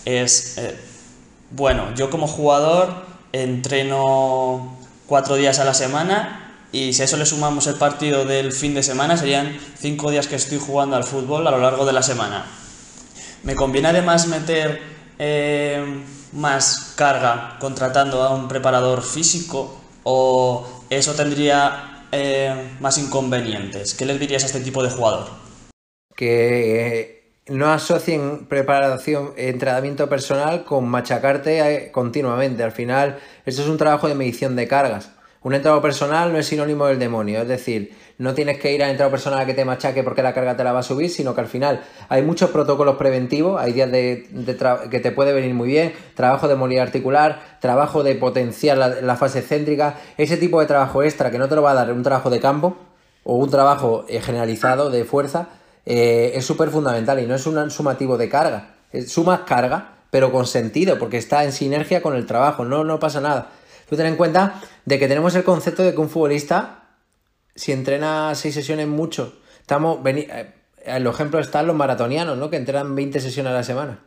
es, 0.06 0.56
bueno, 1.50 1.94
yo 1.94 2.08
como 2.08 2.26
jugador 2.26 3.04
entreno 3.32 4.78
cuatro 5.06 5.36
días 5.36 5.58
a 5.58 5.64
la 5.64 5.74
semana 5.74 6.54
y 6.72 6.94
si 6.94 7.02
a 7.02 7.04
eso 7.04 7.18
le 7.18 7.26
sumamos 7.26 7.66
el 7.66 7.74
partido 7.74 8.24
del 8.24 8.52
fin 8.52 8.74
de 8.74 8.82
semana 8.82 9.18
serían 9.18 9.58
cinco 9.78 10.10
días 10.10 10.26
que 10.26 10.36
estoy 10.36 10.58
jugando 10.58 10.96
al 10.96 11.04
fútbol 11.04 11.46
a 11.46 11.50
lo 11.50 11.58
largo 11.58 11.84
de 11.84 11.92
la 11.92 12.02
semana. 12.02 12.46
Me 13.42 13.54
conviene 13.54 13.88
además 13.88 14.26
meter 14.28 14.82
eh, 15.18 16.04
más 16.32 16.94
carga 16.96 17.56
contratando 17.60 18.22
a 18.22 18.34
un 18.34 18.48
preparador 18.48 19.02
físico 19.02 19.78
o 20.04 20.84
eso 20.88 21.14
tendría 21.14 21.97
eh, 22.12 22.76
más 22.80 22.98
inconvenientes? 22.98 23.94
¿Qué 23.94 24.06
les 24.06 24.18
dirías 24.18 24.42
a 24.42 24.46
este 24.46 24.60
tipo 24.60 24.82
de 24.82 24.90
jugador? 24.90 25.26
Que 26.14 27.18
no 27.48 27.70
asocien 27.70 28.46
preparación, 28.46 29.32
entrenamiento 29.36 30.08
personal 30.08 30.64
con 30.64 30.88
machacarte 30.88 31.90
continuamente. 31.92 32.62
Al 32.62 32.72
final, 32.72 33.18
esto 33.46 33.62
es 33.62 33.68
un 33.68 33.78
trabajo 33.78 34.08
de 34.08 34.14
medición 34.14 34.56
de 34.56 34.68
cargas. 34.68 35.12
Un 35.42 35.54
entrenador 35.54 35.82
personal 35.82 36.32
no 36.32 36.38
es 36.38 36.46
sinónimo 36.46 36.86
del 36.86 36.98
demonio, 36.98 37.42
es 37.42 37.48
decir, 37.48 37.96
no 38.18 38.34
tienes 38.34 38.58
que 38.58 38.72
ir 38.72 38.82
al 38.82 38.90
entrenador 38.90 39.12
personal 39.12 39.40
a 39.40 39.46
que 39.46 39.54
te 39.54 39.64
machaque 39.64 40.02
porque 40.02 40.22
la 40.22 40.34
carga 40.34 40.56
te 40.56 40.64
la 40.64 40.72
va 40.72 40.80
a 40.80 40.82
subir, 40.82 41.08
sino 41.08 41.34
que 41.34 41.40
al 41.40 41.46
final 41.46 41.84
hay 42.08 42.22
muchos 42.22 42.50
protocolos 42.50 42.96
preventivos, 42.96 43.60
hay 43.60 43.72
días 43.72 43.90
de, 43.92 44.28
que 44.90 45.00
te 45.00 45.12
puede 45.12 45.32
venir 45.32 45.54
muy 45.54 45.68
bien, 45.68 45.92
trabajo 46.14 46.48
de 46.48 46.56
movilidad 46.56 46.86
articular, 46.86 47.40
trabajo 47.60 48.02
de 48.02 48.16
potenciar 48.16 48.76
la, 48.76 49.16
fase 49.16 49.40
céntrica, 49.40 49.94
ese 50.16 50.36
tipo 50.36 50.60
de 50.60 50.66
trabajo 50.66 51.04
extra 51.04 51.30
que 51.30 51.38
no 51.38 51.48
te 51.48 51.54
lo 51.54 51.62
va 51.62 51.70
a 51.70 51.74
dar 51.74 51.92
un 51.92 52.02
trabajo 52.02 52.28
de 52.28 52.40
campo 52.40 52.76
o 53.22 53.36
un 53.36 53.50
trabajo 53.50 54.04
eh, 54.08 54.20
generalizado 54.20 54.90
de 54.90 55.04
fuerza, 55.04 55.50
eh, 55.86 56.32
es 56.34 56.44
súper 56.44 56.70
fundamental 56.70 57.20
y 57.20 57.26
no 57.26 57.36
es 57.36 57.46
un 57.46 57.70
sumativo 57.70 58.18
de 58.18 58.28
carga, 58.28 58.74
es, 58.92 59.12
sumas 59.12 59.40
carga, 59.46 59.94
pero 60.10 60.32
con 60.32 60.46
sentido, 60.46 60.98
porque 60.98 61.18
está 61.18 61.44
en 61.44 61.52
sinergia 61.52 62.02
con 62.02 62.16
el 62.16 62.26
trabajo, 62.26 62.64
no, 62.64 62.82
no 62.82 62.98
pasa 62.98 63.20
nada. 63.20 63.50
Tú 63.88 63.96
ten 63.96 64.06
en 64.06 64.16
cuenta 64.16 64.60
de 64.84 64.98
que 64.98 65.06
tenemos 65.06 65.34
el 65.34 65.44
concepto 65.44 65.82
de 65.82 65.94
que 65.94 66.00
un 66.00 66.10
futbolista, 66.10 66.87
si 67.58 67.72
entrena 67.72 68.36
seis 68.36 68.54
sesiones 68.54 68.86
mucho, 68.86 69.40
estamos. 69.60 69.98
Eh, 70.06 70.54
el 70.84 71.06
ejemplo 71.08 71.40
están 71.40 71.66
los 71.66 71.74
maratonianos, 71.74 72.38
¿no? 72.38 72.50
Que 72.50 72.56
entrenan 72.56 72.94
20 72.94 73.18
sesiones 73.18 73.50
a 73.50 73.56
la 73.56 73.64
semana. 73.64 73.98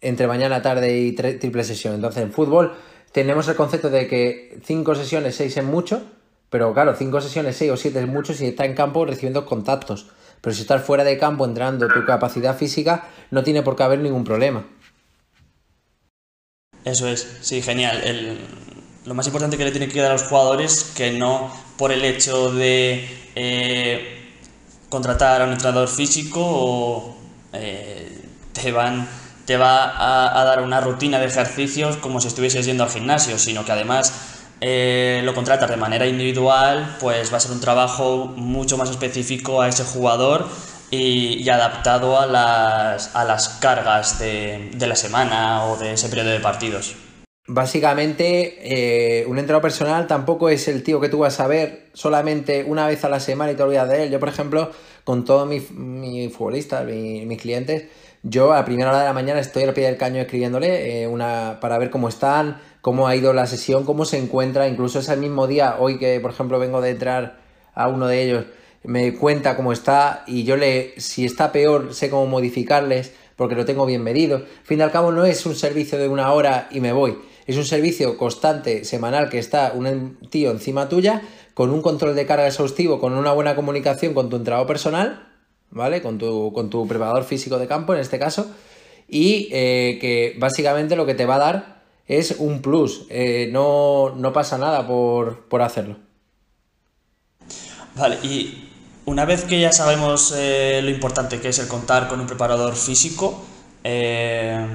Entre 0.00 0.26
mañana, 0.26 0.62
tarde 0.62 0.98
y 0.98 1.12
triple 1.12 1.64
sesión. 1.64 1.94
Entonces, 1.94 2.22
en 2.22 2.32
fútbol 2.32 2.74
tenemos 3.12 3.46
el 3.48 3.56
concepto 3.56 3.90
de 3.90 4.08
que 4.08 4.58
cinco 4.64 4.94
sesiones, 4.94 5.36
seis 5.36 5.54
es 5.58 5.64
mucho, 5.64 6.02
pero 6.48 6.72
claro, 6.72 6.94
cinco 6.96 7.20
sesiones, 7.20 7.56
seis 7.56 7.70
o 7.70 7.76
siete 7.76 8.00
es 8.00 8.08
mucho 8.08 8.32
si 8.32 8.46
está 8.46 8.64
en 8.64 8.74
campo 8.74 9.04
recibiendo 9.04 9.44
contactos. 9.44 10.06
Pero 10.40 10.56
si 10.56 10.62
estás 10.62 10.82
fuera 10.82 11.04
de 11.04 11.18
campo 11.18 11.44
entrenando 11.44 11.88
tu 11.88 12.06
capacidad 12.06 12.56
física, 12.56 13.06
no 13.30 13.42
tiene 13.42 13.62
por 13.62 13.76
qué 13.76 13.82
haber 13.82 13.98
ningún 13.98 14.24
problema. 14.24 14.66
Eso 16.84 17.06
es, 17.06 17.38
sí, 17.42 17.60
genial. 17.60 18.00
El, 18.02 18.38
lo 19.04 19.12
más 19.12 19.26
importante 19.26 19.58
que 19.58 19.64
le 19.64 19.72
tiene 19.72 19.88
que 19.88 20.00
dar 20.00 20.12
a 20.12 20.14
los 20.14 20.22
jugadores 20.22 20.94
que 20.96 21.12
no 21.12 21.65
por 21.76 21.92
el 21.92 22.04
hecho 22.04 22.52
de 22.52 23.30
eh, 23.34 24.30
contratar 24.88 25.42
a 25.42 25.44
un 25.44 25.52
entrenador 25.52 25.88
físico 25.88 26.40
o 26.42 27.16
eh, 27.52 28.20
te 28.52 28.72
van 28.72 29.08
te 29.46 29.56
va 29.56 30.40
a, 30.40 30.44
dar 30.44 30.60
una 30.60 30.80
rutina 30.80 31.20
de 31.20 31.26
ejercicios 31.26 31.96
como 31.98 32.20
si 32.20 32.26
estuvieses 32.26 32.66
yendo 32.66 32.82
al 32.82 32.90
gimnasio, 32.90 33.38
sino 33.38 33.64
que 33.64 33.70
además 33.70 34.12
eh, 34.60 35.20
lo 35.24 35.34
contratas 35.34 35.70
de 35.70 35.76
manera 35.76 36.06
individual, 36.06 36.96
pues 36.98 37.32
va 37.32 37.36
a 37.36 37.40
ser 37.40 37.52
un 37.52 37.60
trabajo 37.60 38.32
mucho 38.36 38.76
más 38.76 38.90
específico 38.90 39.62
a 39.62 39.68
ese 39.68 39.84
jugador 39.84 40.48
y, 40.90 41.48
adaptado 41.48 42.18
a 42.18 42.26
las, 42.26 43.14
a 43.14 43.24
las 43.24 43.48
cargas 43.48 44.18
de, 44.18 44.70
de 44.74 44.86
la 44.88 44.96
semana 44.96 45.64
o 45.64 45.76
de 45.76 45.92
ese 45.92 46.08
periodo 46.08 46.30
de 46.30 46.40
partidos. 46.40 46.96
Básicamente, 47.48 48.58
eh, 49.20 49.24
un 49.26 49.38
entrenador 49.38 49.62
personal 49.62 50.08
tampoco 50.08 50.48
es 50.48 50.66
el 50.66 50.82
tío 50.82 51.00
que 51.00 51.08
tú 51.08 51.18
vas 51.18 51.38
a 51.38 51.46
ver 51.46 51.90
solamente 51.92 52.64
una 52.64 52.88
vez 52.88 53.04
a 53.04 53.08
la 53.08 53.20
semana 53.20 53.52
y 53.52 53.54
te 53.54 53.62
olvidas 53.62 53.88
de 53.88 54.02
él. 54.02 54.10
Yo, 54.10 54.18
por 54.18 54.28
ejemplo, 54.28 54.72
con 55.04 55.24
todos 55.24 55.48
mis, 55.48 55.62
futbolistas, 56.32 56.84
mis, 56.84 57.40
clientes, 57.40 57.84
yo 58.24 58.52
a 58.52 58.64
primera 58.64 58.90
hora 58.90 58.98
de 58.98 59.04
la 59.04 59.12
mañana 59.12 59.38
estoy 59.38 59.62
al 59.62 59.74
pie 59.74 59.86
del 59.86 59.96
caño 59.96 60.20
escribiéndole 60.20 61.02
eh, 61.02 61.06
una, 61.06 61.58
para 61.60 61.78
ver 61.78 61.90
cómo 61.90 62.08
están, 62.08 62.60
cómo 62.80 63.06
ha 63.06 63.14
ido 63.14 63.32
la 63.32 63.46
sesión, 63.46 63.84
cómo 63.84 64.04
se 64.04 64.18
encuentra. 64.18 64.66
Incluso 64.66 64.98
ese 64.98 65.16
mismo 65.16 65.46
día, 65.46 65.76
hoy 65.78 66.00
que, 66.00 66.18
por 66.18 66.32
ejemplo, 66.32 66.58
vengo 66.58 66.80
de 66.80 66.90
entrar 66.90 67.38
a 67.74 67.86
uno 67.86 68.08
de 68.08 68.24
ellos, 68.24 68.44
me 68.82 69.14
cuenta 69.14 69.54
cómo 69.54 69.72
está 69.72 70.24
y 70.26 70.42
yo 70.42 70.56
le, 70.56 71.00
si 71.00 71.24
está 71.24 71.52
peor, 71.52 71.94
sé 71.94 72.10
cómo 72.10 72.26
modificarles 72.26 73.12
porque 73.36 73.54
lo 73.54 73.64
tengo 73.64 73.86
bien 73.86 74.02
medido. 74.02 74.38
Al 74.38 74.64
fin 74.64 74.80
y 74.80 74.82
al 74.82 74.90
cabo, 74.90 75.12
no 75.12 75.24
es 75.24 75.46
un 75.46 75.54
servicio 75.54 75.96
de 75.96 76.08
una 76.08 76.32
hora 76.32 76.66
y 76.72 76.80
me 76.80 76.92
voy 76.92 77.16
es 77.46 77.56
un 77.56 77.64
servicio 77.64 78.18
constante, 78.18 78.84
semanal, 78.84 79.28
que 79.28 79.38
está 79.38 79.72
un 79.74 80.18
tío 80.30 80.50
encima 80.50 80.88
tuya, 80.88 81.22
con 81.54 81.70
un 81.70 81.80
control 81.80 82.14
de 82.14 82.26
carga 82.26 82.46
exhaustivo, 82.46 82.98
con 83.00 83.12
una 83.12 83.32
buena 83.32 83.54
comunicación 83.54 84.14
con 84.14 84.28
tu 84.28 84.36
entrenador 84.36 84.66
personal, 84.66 85.28
¿vale? 85.70 86.02
Con 86.02 86.18
tu, 86.18 86.52
con 86.52 86.70
tu 86.70 86.86
preparador 86.88 87.24
físico 87.24 87.58
de 87.58 87.68
campo 87.68 87.94
en 87.94 88.00
este 88.00 88.18
caso, 88.18 88.50
y 89.08 89.48
eh, 89.52 89.98
que 90.00 90.34
básicamente 90.38 90.96
lo 90.96 91.06
que 91.06 91.14
te 91.14 91.24
va 91.24 91.36
a 91.36 91.38
dar 91.38 91.82
es 92.06 92.36
un 92.38 92.62
plus, 92.62 93.06
eh, 93.10 93.48
no, 93.52 94.12
pasa 94.34 94.58
nada 94.58 94.86
por, 94.86 95.46
hacerlo. 95.62 95.96
Vale, 97.94 98.18
y 98.22 98.68
una 99.04 99.24
vez 99.24 99.44
que 99.44 99.60
ya 99.60 99.72
sabemos 99.72 100.34
eh, 100.36 100.80
lo 100.82 100.90
importante 100.90 101.40
que 101.40 101.48
es 101.48 101.58
el 101.58 101.68
contar 101.68 102.08
con 102.08 102.20
un 102.20 102.26
preparador 102.26 102.74
físico, 102.74 103.44
¿qué 103.82 104.66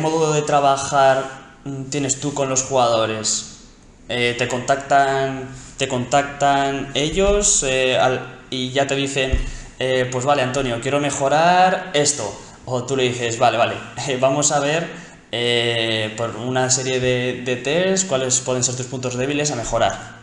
modo 0.00 0.32
de 0.32 0.42
trabajar 0.42 1.43
tienes 1.90 2.20
tú 2.20 2.34
con 2.34 2.48
los 2.48 2.62
jugadores? 2.62 3.54
Eh, 4.08 4.34
¿Te 4.36 4.48
contactan 4.48 5.48
te 5.78 5.88
contactan 5.88 6.92
ellos 6.94 7.64
eh, 7.66 7.98
y 8.50 8.70
ya 8.70 8.86
te 8.86 8.94
dicen, 8.94 9.32
eh, 9.78 10.08
pues 10.10 10.24
vale 10.24 10.42
Antonio, 10.42 10.78
quiero 10.80 11.00
mejorar 11.00 11.90
esto? 11.94 12.32
O 12.66 12.84
tú 12.84 12.96
le 12.96 13.04
dices, 13.04 13.38
vale, 13.38 13.58
vale, 13.58 13.74
vamos 14.20 14.52
a 14.52 14.60
ver 14.60 15.04
por 16.16 16.36
una 16.36 16.70
serie 16.70 17.00
de, 17.00 17.42
de 17.44 17.56
test 17.56 18.06
cuáles 18.06 18.38
pueden 18.40 18.62
ser 18.62 18.76
tus 18.76 18.86
puntos 18.86 19.16
débiles 19.16 19.50
a 19.50 19.56
mejorar. 19.56 20.14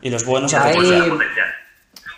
Y 0.00 0.08
los 0.08 0.24
buenos 0.24 0.54
a 0.54 0.64
hay, 0.64 0.78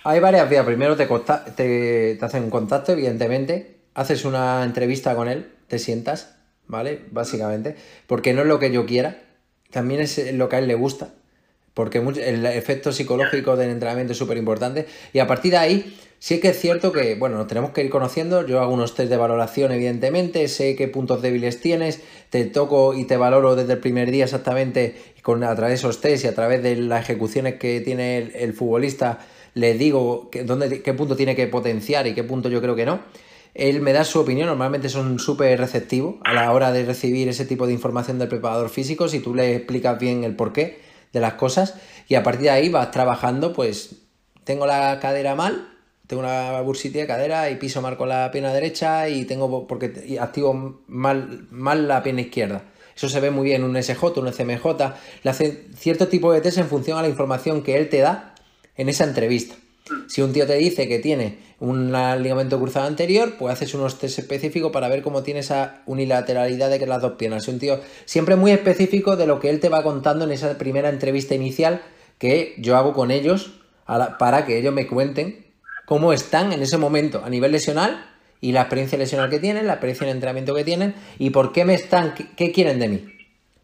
hay 0.05 0.21
varias 0.21 0.49
vías. 0.49 0.65
Primero 0.65 0.97
te, 0.97 1.09
te, 1.57 2.15
te 2.15 2.25
hacen 2.25 2.45
un 2.45 2.51
contacto, 2.51 2.93
evidentemente. 2.93 3.79
Haces 3.95 4.25
una 4.25 4.63
entrevista 4.63 5.17
con 5.17 5.29
él, 5.29 5.53
te 5.67 5.81
sientas 5.81 6.37
¿vale? 6.67 7.01
Básicamente, 7.11 7.77
porque 8.07 8.33
no 8.33 8.43
es 8.43 8.49
lo 8.49 8.59
que 8.59 8.71
yo 8.71 8.87
quiera, 8.87 9.23
también 9.71 10.01
es 10.01 10.33
lo 10.35 10.49
que 10.49 10.57
a 10.57 10.59
él 10.59 10.69
le 10.69 10.75
gusta, 10.75 11.15
porque 11.75 11.99
el 11.99 12.47
efecto 12.47 12.93
psicológico 12.93 13.57
del 13.57 13.71
entrenamiento 13.71 14.13
es 14.13 14.19
súper 14.19 14.37
importante, 14.37 14.87
y 15.13 15.19
a 15.19 15.27
partir 15.27 15.53
de 15.53 15.59
ahí, 15.59 15.97
sí 16.19 16.39
que 16.39 16.51
es 16.51 16.61
cierto 16.61 16.93
que, 16.93 17.17
bueno, 17.17 17.37
nos 17.37 17.49
tenemos 17.49 17.71
que 17.71 17.83
ir 17.83 17.91
conociendo, 17.91 18.47
yo 18.47 18.61
hago 18.61 18.73
unos 18.73 18.95
test 18.95 19.11
de 19.11 19.17
valoración, 19.17 19.73
evidentemente, 19.73 20.47
sé 20.49 20.77
qué 20.77 20.87
puntos 20.87 21.21
débiles 21.21 21.61
tienes, 21.61 22.01
te 22.31 22.45
toco 22.45 22.95
y 22.95 23.07
te 23.07 23.17
valoro 23.17 23.57
desde 23.57 23.73
el 23.73 23.79
primer 23.81 24.11
día 24.11 24.25
exactamente, 24.25 24.95
con, 25.23 25.43
a 25.43 25.55
través 25.57 25.71
de 25.71 25.89
esos 25.89 26.01
test 26.01 26.25
y 26.25 26.29
a 26.29 26.35
través 26.35 26.63
de 26.63 26.77
las 26.77 27.03
ejecuciones 27.03 27.55
que 27.55 27.81
tiene 27.81 28.19
el, 28.19 28.53
futbolista, 28.53 29.19
le 29.55 29.75
digo 29.75 30.31
dónde, 30.45 30.83
qué 30.83 30.95
punto 30.95 31.17
tiene 31.17 31.35
que 31.35 31.47
potenciar 31.47 32.07
y 32.07 32.15
qué 32.15 32.23
punto 32.23 32.49
yo 32.49 32.61
creo 32.61 32.77
que 32.77 32.87
no. 32.87 33.01
Él 33.55 33.81
me 33.81 33.93
da 33.93 34.05
su 34.05 34.19
opinión, 34.19 34.47
normalmente 34.47 34.89
son 34.89 35.19
súper 35.19 35.59
receptivos 35.59 36.17
a 36.25 36.33
la 36.33 36.53
hora 36.53 36.73
de 36.73 36.85
recibir 36.85 37.29
ese 37.29 37.45
tipo 37.45 37.67
de 37.67 37.73
información 37.73 38.19
del 38.19 38.29
preparador 38.29 38.71
físico, 38.71 39.09
si 39.09 39.21
tú 39.21 39.35
le 39.35 39.57
explicas 39.57 39.99
bien 39.99 40.25
el 40.25 40.37
porqué 40.37 40.81
de 41.13 41.21
las 41.21 41.35
cosas 41.35 41.75
y 42.09 42.15
a 42.15 42.23
partir 42.23 42.45
de 42.45 42.51
ahí 42.51 42.69
vas 42.71 42.91
trabajando, 42.91 43.53
pues 43.53 43.97
tengo 44.45 44.67
la 44.67 44.99
cadera 45.01 45.35
mal, 45.35 45.69
tengo 46.07 46.23
una 46.23 46.61
bursitis 46.63 47.03
de 47.03 47.07
cadera 47.07 47.51
y 47.51 47.57
piso 47.57 47.83
mal 47.83 47.97
con 47.97 48.09
la 48.09 48.31
pierna 48.31 48.53
derecha 48.53 49.09
y 49.09 49.25
tengo 49.25 49.67
porque 49.67 50.19
activo 50.21 50.83
mal, 50.87 51.47
mal 51.51 51.89
la 51.89 52.03
pierna 52.03 52.23
izquierda. 52.23 52.65
Eso 52.95 53.09
se 53.09 53.21
ve 53.21 53.31
muy 53.31 53.45
bien 53.45 53.63
en 53.63 53.71
un 53.71 53.83
SJ, 53.83 54.19
un 54.19 54.31
CMJ. 54.31 54.67
Le 55.23 55.31
hace 55.31 55.67
cierto 55.75 56.09
tipo 56.09 56.33
de 56.33 56.41
test 56.41 56.59
en 56.59 56.69
función 56.69 56.99
a 56.99 57.03
la 57.03 57.09
información 57.09 57.63
que 57.63 57.77
él 57.77 57.89
te 57.89 57.99
da 57.99 58.35
en 58.77 58.89
esa 58.89 59.05
entrevista. 59.05 59.55
Si 60.09 60.23
un 60.23 60.33
tío 60.33 60.47
te 60.47 60.55
dice 60.55 60.89
que 60.89 60.99
tiene 60.99 61.39
un 61.59 61.93
ligamento 61.93 62.59
cruzado 62.59 62.87
anterior, 62.87 63.35
pues 63.39 63.53
haces 63.53 63.75
unos 63.75 63.99
test 63.99 64.19
específicos 64.19 64.73
para 64.73 64.89
ver 64.89 65.03
cómo 65.03 65.23
tiene 65.23 65.41
esa 65.41 65.83
unilateralidad 65.87 66.71
de 66.71 66.79
que 66.79 66.87
las 66.87 67.03
dos 67.03 67.13
piernas. 67.13 67.43
Es 67.45 67.49
un 67.49 67.59
tío 67.59 67.81
siempre 68.05 68.37
muy 68.37 68.53
específico 68.53 69.17
de 69.17 69.27
lo 69.27 69.41
que 69.41 69.51
él 69.51 69.61
te 69.61 69.69
va 69.69 69.83
contando 69.83 70.25
en 70.25 70.33
esa 70.33 70.57
primera 70.59 70.89
entrevista 70.89 71.35
inicial 71.35 71.83
que 72.19 72.55
yo 72.59 72.77
hago 72.77 72.93
con 72.93 73.11
ellos 73.11 73.53
para 74.19 74.47
que 74.47 74.59
ellos 74.59 74.73
me 74.73 74.87
cuenten 74.87 75.47
cómo 75.87 76.13
están 76.13 76.53
en 76.53 76.63
ese 76.63 76.79
momento 76.79 77.23
a 77.25 77.31
nivel 77.31 77.53
lesional 77.53 78.07
y 78.41 78.53
la 78.53 78.63
experiencia 78.63 78.99
lesional 78.99 79.31
que 79.31 79.39
tienen, 79.39 79.67
la 79.67 79.75
experiencia 79.75 80.05
en 80.05 80.11
entrenamiento 80.11 80.55
que 80.55 80.65
tienen 80.65 80.95
y 81.19 81.31
por 81.31 81.53
qué 81.53 81.65
me 81.65 81.75
están, 81.75 82.15
qué 82.15 82.53
quieren 82.53 82.79
de 82.79 82.89
mí, 82.89 83.05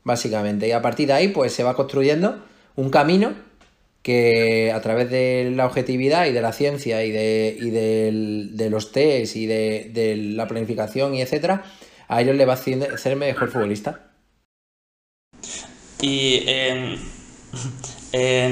básicamente. 0.04 0.68
Y 0.68 0.72
a 0.72 0.82
partir 0.82 1.08
de 1.08 1.14
ahí, 1.14 1.28
pues 1.28 1.52
se 1.52 1.64
va 1.64 1.74
construyendo 1.74 2.44
un 2.76 2.90
camino 2.90 3.34
que 4.08 4.72
a 4.72 4.80
través 4.80 5.10
de 5.10 5.52
la 5.54 5.66
objetividad 5.66 6.24
y 6.24 6.32
de 6.32 6.40
la 6.40 6.54
ciencia 6.54 7.04
y 7.04 7.10
de, 7.10 8.48
de 8.52 8.70
los 8.70 8.90
test 8.90 9.36
y 9.36 9.44
de, 9.44 10.16
la 10.34 10.48
planificación 10.48 11.14
y 11.14 11.20
etcétera, 11.20 11.62
a 12.08 12.22
ellos 12.22 12.34
le 12.34 12.46
va 12.46 12.54
a 12.54 12.56
hacer 12.56 13.16
mejor 13.16 13.50
futbolista. 13.50 14.12
Y 16.00 16.42
en, 16.46 16.98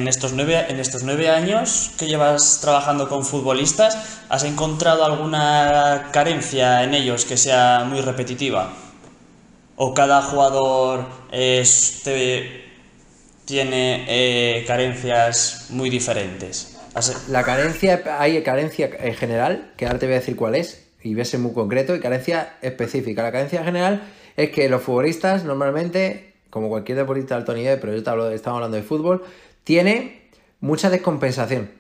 estos 0.06 0.34
nueve, 0.34 0.66
en 0.68 0.78
estos 0.78 1.04
nueve 1.04 1.30
años 1.30 1.90
que 1.98 2.06
llevas 2.06 2.58
trabajando 2.60 3.08
con 3.08 3.25
futbolistas, 3.25 4.20
¿has 4.28 4.44
encontrado 4.44 5.06
alguna 5.06 6.10
carencia 6.12 6.84
en 6.84 6.92
ellos 6.92 7.25
que 7.25 7.38
sea 7.38 7.86
muy 7.88 8.02
repetitiva? 8.02 8.75
¿O 9.76 9.94
cada 9.94 10.20
jugador 10.20 11.06
es, 11.32 12.02
tiene 13.46 14.04
eh, 14.08 14.64
carencias 14.66 15.68
muy 15.70 15.88
diferentes. 15.88 16.76
La 17.28 17.42
carencia, 17.44 18.02
hay 18.18 18.42
carencia 18.42 18.90
en 18.98 19.14
general, 19.14 19.72
que 19.76 19.86
ahora 19.86 19.98
te 19.98 20.06
voy 20.06 20.14
a 20.14 20.18
decir 20.18 20.34
cuál 20.36 20.54
es, 20.54 20.88
y 21.02 21.12
voy 21.14 21.22
a 21.22 21.24
ser 21.24 21.40
muy 21.40 21.52
concreto, 21.52 21.94
y 21.94 22.00
carencia 22.00 22.56
específica. 22.60 23.22
La 23.22 23.32
carencia 23.32 23.62
general 23.64 24.02
es 24.36 24.50
que 24.50 24.68
los 24.68 24.82
futbolistas 24.82 25.44
normalmente, 25.44 26.34
como 26.50 26.68
cualquier 26.68 26.98
deportista 26.98 27.34
de 27.34 27.40
alto 27.40 27.54
nivel, 27.54 27.78
pero 27.78 27.94
yo 27.94 28.02
te 28.02 28.10
hablo, 28.10 28.30
estamos 28.30 28.56
hablando 28.56 28.76
de 28.76 28.82
fútbol, 28.82 29.24
tiene 29.62 30.28
mucha 30.60 30.90
descompensación 30.90 31.70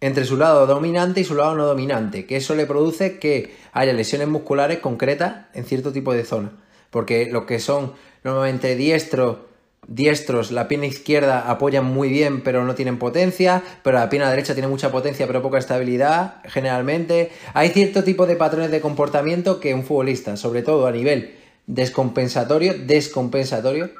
entre 0.00 0.24
su 0.24 0.36
lado 0.36 0.66
dominante 0.66 1.20
y 1.20 1.24
su 1.24 1.34
lado 1.34 1.54
no 1.54 1.66
dominante, 1.66 2.26
que 2.26 2.36
eso 2.36 2.54
le 2.54 2.66
produce 2.66 3.18
que 3.18 3.54
haya 3.72 3.92
lesiones 3.92 4.28
musculares 4.28 4.80
concretas 4.80 5.46
en 5.54 5.64
cierto 5.64 5.92
tipo 5.92 6.12
de 6.12 6.24
zona. 6.24 6.52
Porque 6.90 7.26
los 7.30 7.44
que 7.44 7.58
son 7.58 7.94
normalmente 8.22 8.74
diestros, 8.76 9.38
diestros, 9.86 10.50
la 10.50 10.68
pierna 10.68 10.86
izquierda 10.86 11.50
apoyan 11.50 11.84
muy 11.84 12.08
bien 12.08 12.42
pero 12.42 12.64
no 12.64 12.74
tienen 12.74 12.98
potencia, 12.98 13.62
pero 13.82 13.98
la 13.98 14.08
pierna 14.08 14.30
derecha 14.30 14.54
tiene 14.54 14.68
mucha 14.68 14.90
potencia 14.90 15.26
pero 15.26 15.42
poca 15.42 15.58
estabilidad, 15.58 16.36
generalmente. 16.44 17.30
Hay 17.52 17.70
cierto 17.70 18.04
tipo 18.04 18.26
de 18.26 18.36
patrones 18.36 18.70
de 18.70 18.80
comportamiento 18.80 19.60
que 19.60 19.74
un 19.74 19.84
futbolista, 19.84 20.36
sobre 20.36 20.62
todo 20.62 20.86
a 20.86 20.92
nivel 20.92 21.34
descompensatorio, 21.66 22.74
descompensatorio, 22.74 23.90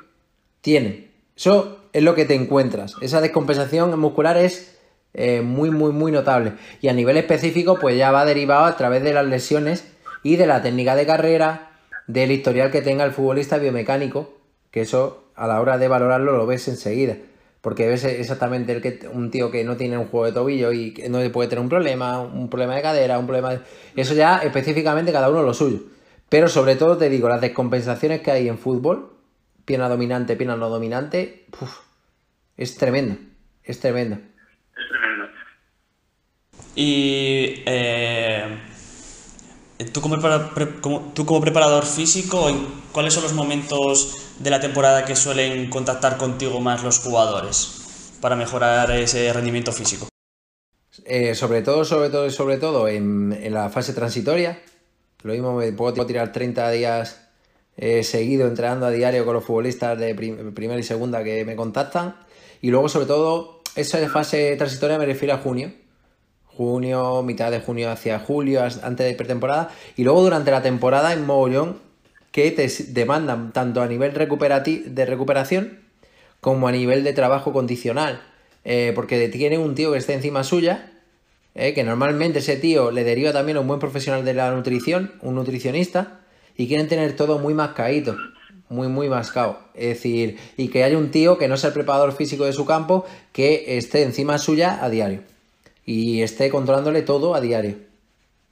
tiene. 0.61 1.11
Eso 1.37 1.79
es 1.93 2.03
lo 2.03 2.15
que 2.15 2.25
te 2.25 2.35
encuentras. 2.35 2.95
Esa 3.01 3.21
descompensación 3.21 3.99
muscular 3.99 4.37
es 4.37 4.77
eh, 5.15 5.43
muy, 5.43 5.71
muy, 5.71 5.93
muy 5.93 6.13
notable. 6.13 6.55
Y 6.81 6.89
a 6.89 6.93
nivel 6.93 7.17
específico, 7.17 7.79
pues 7.81 7.97
ya 7.97 8.11
va 8.11 8.25
derivado 8.25 8.65
a 8.65 8.77
través 8.77 9.03
de 9.03 9.15
las 9.15 9.27
lesiones 9.27 9.85
y 10.23 10.37
de 10.37 10.47
la 10.47 10.63
técnica 10.63 10.97
de 10.97 11.07
carrera, 11.07 11.71
del 12.07 12.33
historial 12.33 12.71
que 12.71 12.83
tenga 12.83 13.05
el 13.05 13.13
futbolista 13.13 13.59
biomecánico, 13.59 14.35
que 14.71 14.83
eso 14.83 15.24
a 15.35 15.47
la 15.47 15.61
hora 15.61 15.79
de 15.79 15.89
valorarlo 15.89 16.37
lo 16.37 16.47
ves 16.47 16.69
enseguida. 16.69 17.17
Porque 17.61 17.87
ves 17.87 18.05
exactamente 18.05 18.73
el 18.73 18.83
que, 18.83 19.09
un 19.11 19.31
tío 19.31 19.51
que 19.51 19.65
no 19.65 19.77
tiene 19.77 19.97
un 19.97 20.07
juego 20.07 20.27
de 20.27 20.33
tobillo 20.33 20.73
y 20.73 20.93
que 20.93 21.09
no 21.09 21.19
puede 21.33 21.49
tener 21.49 21.63
un 21.63 21.71
problema, 21.71 22.21
un 22.21 22.51
problema 22.51 22.75
de 22.75 22.83
cadera, 22.83 23.19
un 23.19 23.27
problema 23.27 23.53
de... 23.53 23.61
Eso 23.97 24.13
ya 24.13 24.39
específicamente 24.39 25.13
cada 25.13 25.31
uno 25.31 25.43
lo 25.43 25.55
suyo. 25.55 25.81
Pero 26.29 26.49
sobre 26.49 26.77
todo 26.77 26.99
te 26.99 27.09
digo, 27.09 27.29
las 27.29 27.41
descompensaciones 27.41 28.21
que 28.21 28.31
hay 28.31 28.49
en 28.49 28.59
fútbol, 28.59 29.13
pierna 29.65 29.89
dominante, 29.89 30.37
pierna 30.37 30.57
no 30.57 30.69
dominante, 30.69 31.47
es 32.57 32.77
tremendo, 32.77 33.17
es 33.63 33.81
tremendo. 33.81 34.17
Es 34.17 34.89
tremendo. 34.91 35.27
Y 36.75 37.63
eh, 37.67 38.59
tú, 39.93 40.01
como 40.01 40.19
tú 41.15 41.25
como 41.25 41.41
preparador 41.41 41.87
físico, 41.87 42.51
¿cuáles 42.93 43.15
son 43.15 43.23
los 43.23 43.33
momentos 43.33 44.24
de 44.39 44.51
la 44.51 44.61
temporada 44.61 45.05
que 45.05 45.17
suelen 45.17 45.71
contactar 45.71 46.17
contigo 46.17 46.61
más 46.61 46.83
los 46.83 46.99
jugadores 46.99 48.17
para 48.21 48.37
mejorar 48.37 48.91
ese 48.93 49.33
rendimiento 49.33 49.73
físico? 49.73 50.09
Eh, 51.05 51.35
sobre 51.35 51.63
todo, 51.63 51.85
sobre 51.85 52.09
todo, 52.11 52.31
sobre 52.31 52.59
todo 52.59 52.89
en, 52.89 53.53
la 53.53 53.69
fase 53.69 53.93
transitoria, 53.93 54.63
lo 55.23 55.33
mismo 55.33 55.55
me 55.55 55.73
puedo 55.73 56.07
tirar 56.07 56.33
30 56.33 56.71
días 56.71 57.29
eh, 57.77 58.05
seguido 58.05 58.47
entrenando 58.47 58.87
a 58.87 58.91
diario 58.91 59.25
con 59.25 59.35
los 59.35 59.45
futbolistas 59.45 59.99
de 59.99 60.15
primera 60.15 60.79
y 60.79 60.85
segunda 60.85 61.25
que 61.25 61.45
me 61.45 61.57
contactan. 61.57 62.17
Y 62.61 62.71
luego, 62.71 62.89
sobre 62.89 63.07
todo, 63.07 63.63
esa 63.75 64.09
fase 64.09 64.55
transitoria 64.57 64.99
me 64.99 65.07
refiero 65.07 65.35
a 65.35 65.39
junio. 65.39 65.73
Junio, 66.47 67.23
mitad 67.23 67.51
de 67.51 67.61
junio 67.61 67.91
hacia 67.91 68.21
julio, 68.21 68.63
antes 68.63 69.07
de 69.07 69.15
pretemporada. 69.15 69.71
Y 69.97 70.05
luego 70.05 70.23
durante 70.23 70.53
la 70.53 70.63
temporada 70.63 71.13
en 71.13 71.27
mogollón 71.27 71.81
que 72.35 72.51
te 72.51 72.69
demandan 72.89 73.53
tanto 73.53 73.81
a 73.81 73.87
nivel 73.87 74.13
de 74.13 75.07
recuperación 75.07 75.79
como 76.41 76.67
a 76.67 76.73
nivel 76.73 77.05
de 77.05 77.13
trabajo 77.13 77.53
condicional. 77.53 78.23
Eh, 78.65 78.91
porque 78.97 79.29
tiene 79.29 79.57
un 79.57 79.77
tío 79.77 79.93
que 79.93 79.99
esté 79.99 80.15
encima 80.15 80.43
suya 80.43 80.91
¿eh? 81.55 81.75
que 81.75 81.85
normalmente 81.85 82.41
ese 82.41 82.57
tío 82.57 82.91
le 82.91 83.05
deriva 83.05 83.33
también 83.33 83.57
a 83.57 83.61
un 83.61 83.69
buen 83.69 83.79
profesional 83.79 84.25
de 84.25 84.35
la 84.35 84.51
nutrición, 84.51 85.13
un 85.23 85.37
nutricionista, 85.37 86.23
y 86.57 86.67
quieren 86.67 86.89
tener 86.89 87.15
todo 87.15 87.39
muy 87.39 87.55
mascadito, 87.55 88.17
muy, 88.69 88.89
muy 88.89 89.09
mascado. 89.09 89.61
Es 89.73 89.91
decir, 89.91 90.37
y 90.57 90.67
que 90.71 90.83
haya 90.83 90.99
un 90.99 91.13
tío 91.13 91.39
que 91.39 91.47
no 91.47 91.57
sea 91.57 91.69
el 91.69 91.75
preparador 91.75 92.17
físico 92.17 92.47
de 92.47 92.53
su 92.53 92.67
campo, 92.67 93.05
que 93.31 93.79
esté 93.79 94.03
encima 94.03 94.39
suya 94.39 94.85
a 94.85 94.91
diario 94.91 95.21
y 95.87 96.23
esté 96.23 96.51
controlándole 96.51 97.03
todo 97.03 97.37
a 97.37 97.41
diario, 97.41 97.77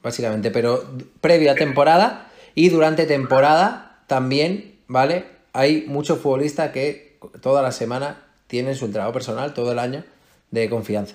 básicamente. 0.04 0.52
Pero 0.52 0.84
previa 1.20 1.56
temporada 1.56 2.28
y 2.54 2.68
durante 2.68 3.06
temporada 3.06 4.02
también, 4.06 4.80
¿vale? 4.88 5.26
Hay 5.52 5.84
muchos 5.86 6.18
futbolistas 6.20 6.72
que 6.72 7.18
toda 7.40 7.62
la 7.62 7.72
semana 7.72 8.24
tienen 8.46 8.74
su 8.74 8.84
entrenador 8.84 9.14
personal, 9.14 9.54
todo 9.54 9.72
el 9.72 9.78
año, 9.78 10.04
de 10.50 10.68
confianza. 10.68 11.14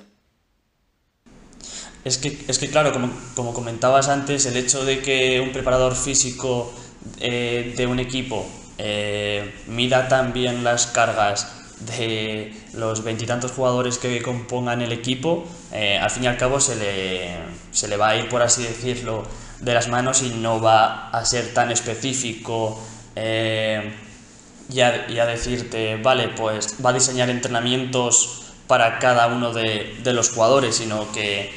Es 2.04 2.18
que, 2.18 2.38
es 2.48 2.58
que 2.58 2.70
claro, 2.70 2.94
como, 2.94 3.12
como 3.36 3.54
comentabas 3.54 4.08
antes, 4.08 4.46
el 4.46 4.56
hecho 4.58 4.86
de 4.86 5.02
que 5.02 5.42
un 5.42 5.52
preparador 5.52 5.96
físico 5.96 6.72
eh, 7.20 7.74
de 7.76 7.86
un 7.86 8.00
equipo 8.00 8.46
eh, 8.78 9.54
mida 9.68 10.08
también 10.08 10.64
las 10.64 10.88
cargas 10.88 11.54
de 11.98 12.54
los 12.74 13.04
veintitantos 13.04 13.52
jugadores 13.52 13.98
que 13.98 14.22
compongan 14.22 14.82
el 14.82 14.92
equipo, 14.92 15.46
eh, 15.72 15.98
al 15.98 16.10
fin 16.10 16.24
y 16.24 16.28
al 16.28 16.38
cabo 16.38 16.60
se 16.60 16.76
le, 16.76 17.36
se 17.72 17.88
le 17.88 17.98
va 17.98 18.10
a 18.10 18.18
ir, 18.18 18.30
por 18.30 18.42
así 18.42 18.64
decirlo, 18.64 19.24
de 19.60 19.74
las 19.74 19.88
manos 19.88 20.22
y 20.24 20.30
no 20.30 20.62
va 20.62 21.10
a 21.10 21.26
ser 21.26 21.54
tan 21.54 21.72
específico 21.72 22.80
y 23.16 24.80
a, 24.82 25.26
decirte, 25.26 25.96
vale, 25.98 26.30
pues 26.30 26.76
va 26.84 26.92
a 26.92 26.94
diseñar 26.94 27.30
entrenamientos 27.30 28.54
para 28.68 29.00
cada 29.00 29.28
uno 29.28 29.54
de, 29.54 29.96
de 30.04 30.14
los 30.14 30.30
jugadores, 30.30 30.76
sino 30.76 31.12
que 31.12 31.50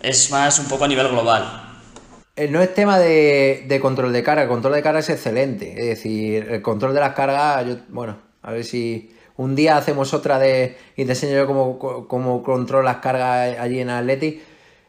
es 0.00 0.30
más 0.30 0.58
un 0.58 0.66
poco 0.66 0.84
a 0.84 0.88
nivel 0.88 1.08
global. 1.08 1.68
Eh, 2.38 2.46
no 2.46 2.62
es 2.62 2.72
tema 2.72 3.00
de, 3.00 3.78
control 3.82 4.12
de 4.12 4.22
carga, 4.22 4.42
el 4.42 4.48
control 4.48 4.74
de 4.74 4.82
carga 4.82 5.00
es 5.00 5.10
excelente. 5.10 5.72
Es 5.72 5.86
decir, 5.86 6.46
el 6.48 6.62
control 6.62 6.94
de 6.94 7.00
las 7.00 7.12
cargas, 7.14 7.66
yo, 7.66 7.76
bueno, 7.88 8.16
a 8.42 8.52
ver 8.52 8.64
si 8.64 9.10
un 9.36 9.56
día 9.56 9.76
hacemos 9.76 10.14
otra 10.14 10.38
de 10.38 10.76
y 10.96 11.04
te 11.04 11.12
enseño 11.12 11.34
yo 11.34 11.46
cómo, 11.48 12.06
cómo 12.06 12.44
controlo 12.44 12.84
las 12.84 12.98
cargas 12.98 13.58
allí 13.58 13.80
en 13.80 13.90
Athletic. 13.90 14.40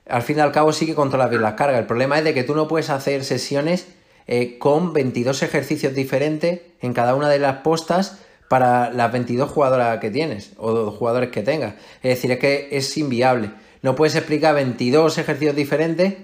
Al 0.10 0.22
fin 0.22 0.38
y 0.38 0.42
al 0.42 0.52
cabo 0.52 0.74
sí 0.74 0.86
que 0.86 0.96
controlas 0.96 1.30
bien 1.30 1.42
las 1.42 1.54
cargas. 1.54 1.80
El 1.80 1.86
problema 1.86 2.18
es 2.18 2.24
de 2.24 2.34
que 2.34 2.44
tú 2.44 2.56
no 2.56 2.68
puedes 2.68 2.90
hacer 2.90 3.24
sesiones 3.24 3.88
eh, 4.28 4.58
con 4.60 4.94
22 4.94 5.44
ejercicios 5.44 5.94
diferentes 5.94 6.62
en 6.82 6.94
cada 6.94 7.16
una 7.16 7.30
de 7.30 7.40
las 7.40 7.58
postas 7.58 8.20
para 8.50 8.90
las 8.92 9.12
22 9.12 9.50
jugadoras 9.50 10.00
que 10.00 10.10
tienes 10.10 10.54
o 10.58 10.92
jugadores 10.92 11.30
que 11.30 11.44
tengas. 11.44 11.76
Es 12.02 12.16
decir, 12.16 12.32
es 12.32 12.40
que 12.40 12.70
es 12.72 12.98
inviable 12.98 13.52
no 13.82 13.96
puedes 13.96 14.16
explicar 14.16 14.56
22 14.56 15.18
ejercicios 15.18 15.56
diferentes 15.56 16.16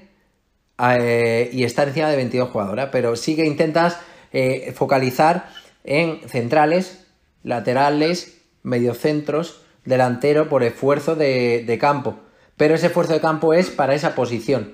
eh, 0.77 1.49
y 1.53 1.63
estar 1.63 1.87
encima 1.87 2.09
de 2.09 2.17
22 2.17 2.49
jugadoras, 2.49 2.89
pero 2.91 3.15
sí 3.15 3.35
que 3.35 3.45
intentas 3.45 3.97
eh, 4.33 4.73
focalizar 4.75 5.49
en 5.83 6.27
centrales, 6.27 7.05
laterales, 7.43 8.41
mediocentros, 8.63 9.61
delantero 9.85 10.49
por 10.49 10.63
esfuerzo 10.63 11.15
de, 11.15 11.77
campo. 11.79 12.19
Pero 12.57 12.75
ese 12.75 12.87
esfuerzo 12.87 13.13
de 13.13 13.21
campo 13.21 13.53
es 13.53 13.69
para 13.69 13.95
esa 13.95 14.15
posición. 14.15 14.73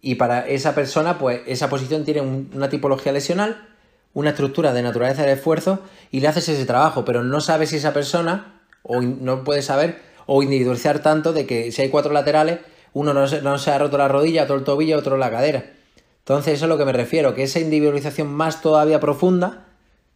Y 0.00 0.16
para 0.16 0.46
esa 0.46 0.74
persona, 0.74 1.18
pues 1.18 1.40
esa 1.46 1.68
posición 1.68 2.04
tiene 2.04 2.20
una 2.20 2.68
tipología 2.68 3.12
lesional, 3.12 3.68
una 4.12 4.30
estructura 4.30 4.72
de 4.72 4.82
naturaleza 4.82 5.22
del 5.22 5.38
esfuerzo 5.38 5.80
y 6.10 6.20
le 6.20 6.28
haces 6.28 6.48
ese 6.48 6.66
trabajo, 6.66 7.04
pero 7.04 7.24
no 7.24 7.40
sabes 7.40 7.70
si 7.70 7.76
esa 7.76 7.92
persona, 7.92 8.60
o 8.82 9.00
no 9.00 9.44
puedes 9.44 9.64
saber 9.64 10.00
o 10.26 10.42
individualizar 10.42 11.00
tanto 11.00 11.32
de 11.32 11.46
que 11.46 11.72
si 11.72 11.82
hay 11.82 11.88
cuatro 11.88 12.12
laterales, 12.12 12.60
uno 12.92 13.12
no 13.12 13.26
se, 13.26 13.42
no 13.42 13.58
se 13.58 13.70
ha 13.70 13.78
roto 13.78 13.98
la 13.98 14.08
rodilla, 14.08 14.44
otro 14.44 14.56
el 14.56 14.64
tobillo, 14.64 14.98
otro 14.98 15.16
la 15.16 15.30
cadera. 15.30 15.72
Entonces, 16.20 16.54
eso 16.54 16.64
es 16.66 16.68
lo 16.68 16.78
que 16.78 16.84
me 16.86 16.92
refiero, 16.92 17.34
que 17.34 17.42
esa 17.42 17.60
individualización 17.60 18.32
más 18.32 18.62
todavía 18.62 19.00
profunda 19.00 19.66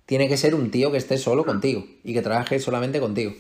tiene 0.07 0.29
que 0.29 0.39
ser 0.39 0.55
un 0.55 0.71
tío 0.71 0.91
que 0.91 0.97
esté 0.97 1.19
solo 1.19 1.45
contigo 1.45 1.85
y 2.03 2.15
que 2.15 2.23
trabaje 2.23 2.61
solamente 2.61 3.01
contigo. 3.01 3.33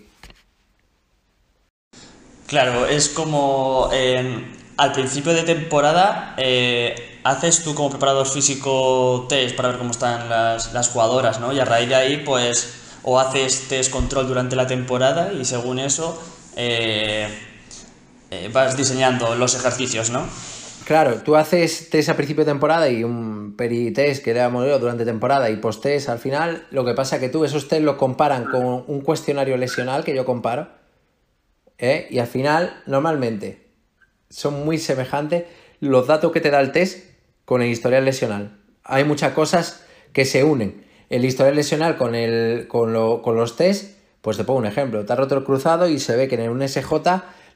Claro, 2.48 2.86
es 2.86 3.10
como 3.10 3.90
eh, 3.92 4.42
al 4.78 4.92
principio 4.92 5.34
de 5.34 5.42
temporada 5.42 6.34
eh, 6.38 7.18
haces 7.22 7.62
tú 7.62 7.74
como 7.74 7.90
preparador 7.90 8.26
físico 8.26 9.26
test 9.28 9.54
para 9.54 9.68
ver 9.68 9.76
cómo 9.76 9.90
están 9.90 10.30
las, 10.30 10.88
jugadoras, 10.88 11.40
¿no? 11.40 11.52
Y 11.52 11.60
a 11.60 11.66
raíz 11.66 11.90
de 11.90 11.94
ahí, 11.94 12.22
pues, 12.24 12.72
o 13.02 13.20
haces 13.20 13.68
test 13.68 13.92
control 13.92 14.28
durante 14.28 14.56
la 14.56 14.66
temporada 14.66 15.30
y 15.30 15.44
según 15.44 15.78
eso 15.78 16.18
eh, 16.56 17.28
eh, 18.30 18.50
vas 18.50 18.78
diseñando 18.78 19.34
los 19.34 19.54
ejercicios, 19.54 20.08
¿no? 20.08 20.24
Claro, 20.86 21.16
tú 21.16 21.36
haces 21.36 21.90
test 21.90 22.08
a 22.08 22.16
principio 22.16 22.46
de 22.46 22.50
temporada 22.50 22.88
y 22.88 23.04
un 23.04 23.56
peritest 23.58 24.24
que 24.24 24.32
damos 24.32 24.66
yo 24.66 24.78
durante 24.78 25.04
temporada 25.04 25.50
y 25.50 25.56
post-test 25.56 26.08
al 26.08 26.18
final. 26.18 26.66
Lo 26.70 26.86
que 26.86 26.94
pasa 26.94 27.16
es 27.16 27.20
que 27.20 27.28
tú 27.28 27.44
esos 27.44 27.68
test 27.68 27.82
los 27.82 27.96
comparan 27.96 28.46
con 28.46 28.84
un 28.86 29.02
cuestionario 29.02 29.58
lesional 29.58 30.02
que 30.02 30.14
yo 30.14 30.24
comparo. 30.24 30.77
¿Eh? 31.78 32.06
Y 32.10 32.18
al 32.18 32.26
final, 32.26 32.82
normalmente, 32.86 33.66
son 34.30 34.64
muy 34.64 34.78
semejantes 34.78 35.44
los 35.80 36.06
datos 36.06 36.32
que 36.32 36.40
te 36.40 36.50
da 36.50 36.60
el 36.60 36.72
test 36.72 37.04
con 37.44 37.62
el 37.62 37.68
historial 37.68 38.04
lesional. 38.04 38.58
Hay 38.84 39.04
muchas 39.04 39.32
cosas 39.32 39.84
que 40.12 40.24
se 40.24 40.44
unen. 40.44 40.84
El 41.08 41.24
historial 41.24 41.56
lesional 41.56 41.96
con, 41.96 42.14
el, 42.14 42.66
con, 42.68 43.22
con 43.22 43.36
los 43.36 43.56
test 43.56 43.96
Pues 44.20 44.36
te 44.36 44.44
pongo 44.44 44.58
un 44.58 44.66
ejemplo, 44.66 45.06
te 45.06 45.12
has 45.12 45.18
roto 45.18 45.36
el 45.36 45.44
cruzado 45.44 45.88
y 45.88 45.98
se 45.98 46.16
ve 46.16 46.28
que 46.28 46.34
en 46.34 46.50
un 46.50 46.66
SJ 46.66 46.92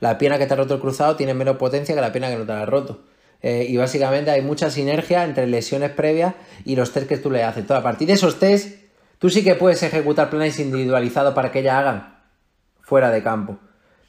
la 0.00 0.18
pierna 0.18 0.38
que 0.38 0.46
te 0.46 0.54
ha 0.54 0.56
roto 0.56 0.74
el 0.74 0.80
cruzado 0.80 1.16
tiene 1.16 1.34
menos 1.34 1.56
potencia 1.56 1.94
que 1.94 2.00
la 2.00 2.12
pierna 2.12 2.30
que 2.30 2.36
no 2.36 2.46
te 2.46 2.52
la 2.52 2.62
ha 2.62 2.66
roto. 2.66 3.04
Eh, 3.42 3.66
y 3.68 3.76
básicamente 3.76 4.30
hay 4.30 4.40
mucha 4.40 4.70
sinergia 4.70 5.24
entre 5.24 5.46
lesiones 5.48 5.90
previas 5.90 6.34
y 6.64 6.76
los 6.76 6.92
test 6.92 7.08
que 7.08 7.18
tú 7.18 7.30
le 7.30 7.42
haces. 7.42 7.62
Entonces, 7.62 7.80
a 7.80 7.82
partir 7.82 8.06
de 8.06 8.14
esos 8.14 8.38
test, 8.38 8.78
tú 9.18 9.28
sí 9.30 9.42
que 9.42 9.56
puedes 9.56 9.82
ejecutar 9.82 10.30
planes 10.30 10.58
individualizados 10.60 11.34
para 11.34 11.50
que 11.50 11.58
ella 11.60 11.78
hagan 11.78 12.22
fuera 12.80 13.10
de 13.10 13.22
campo. 13.22 13.58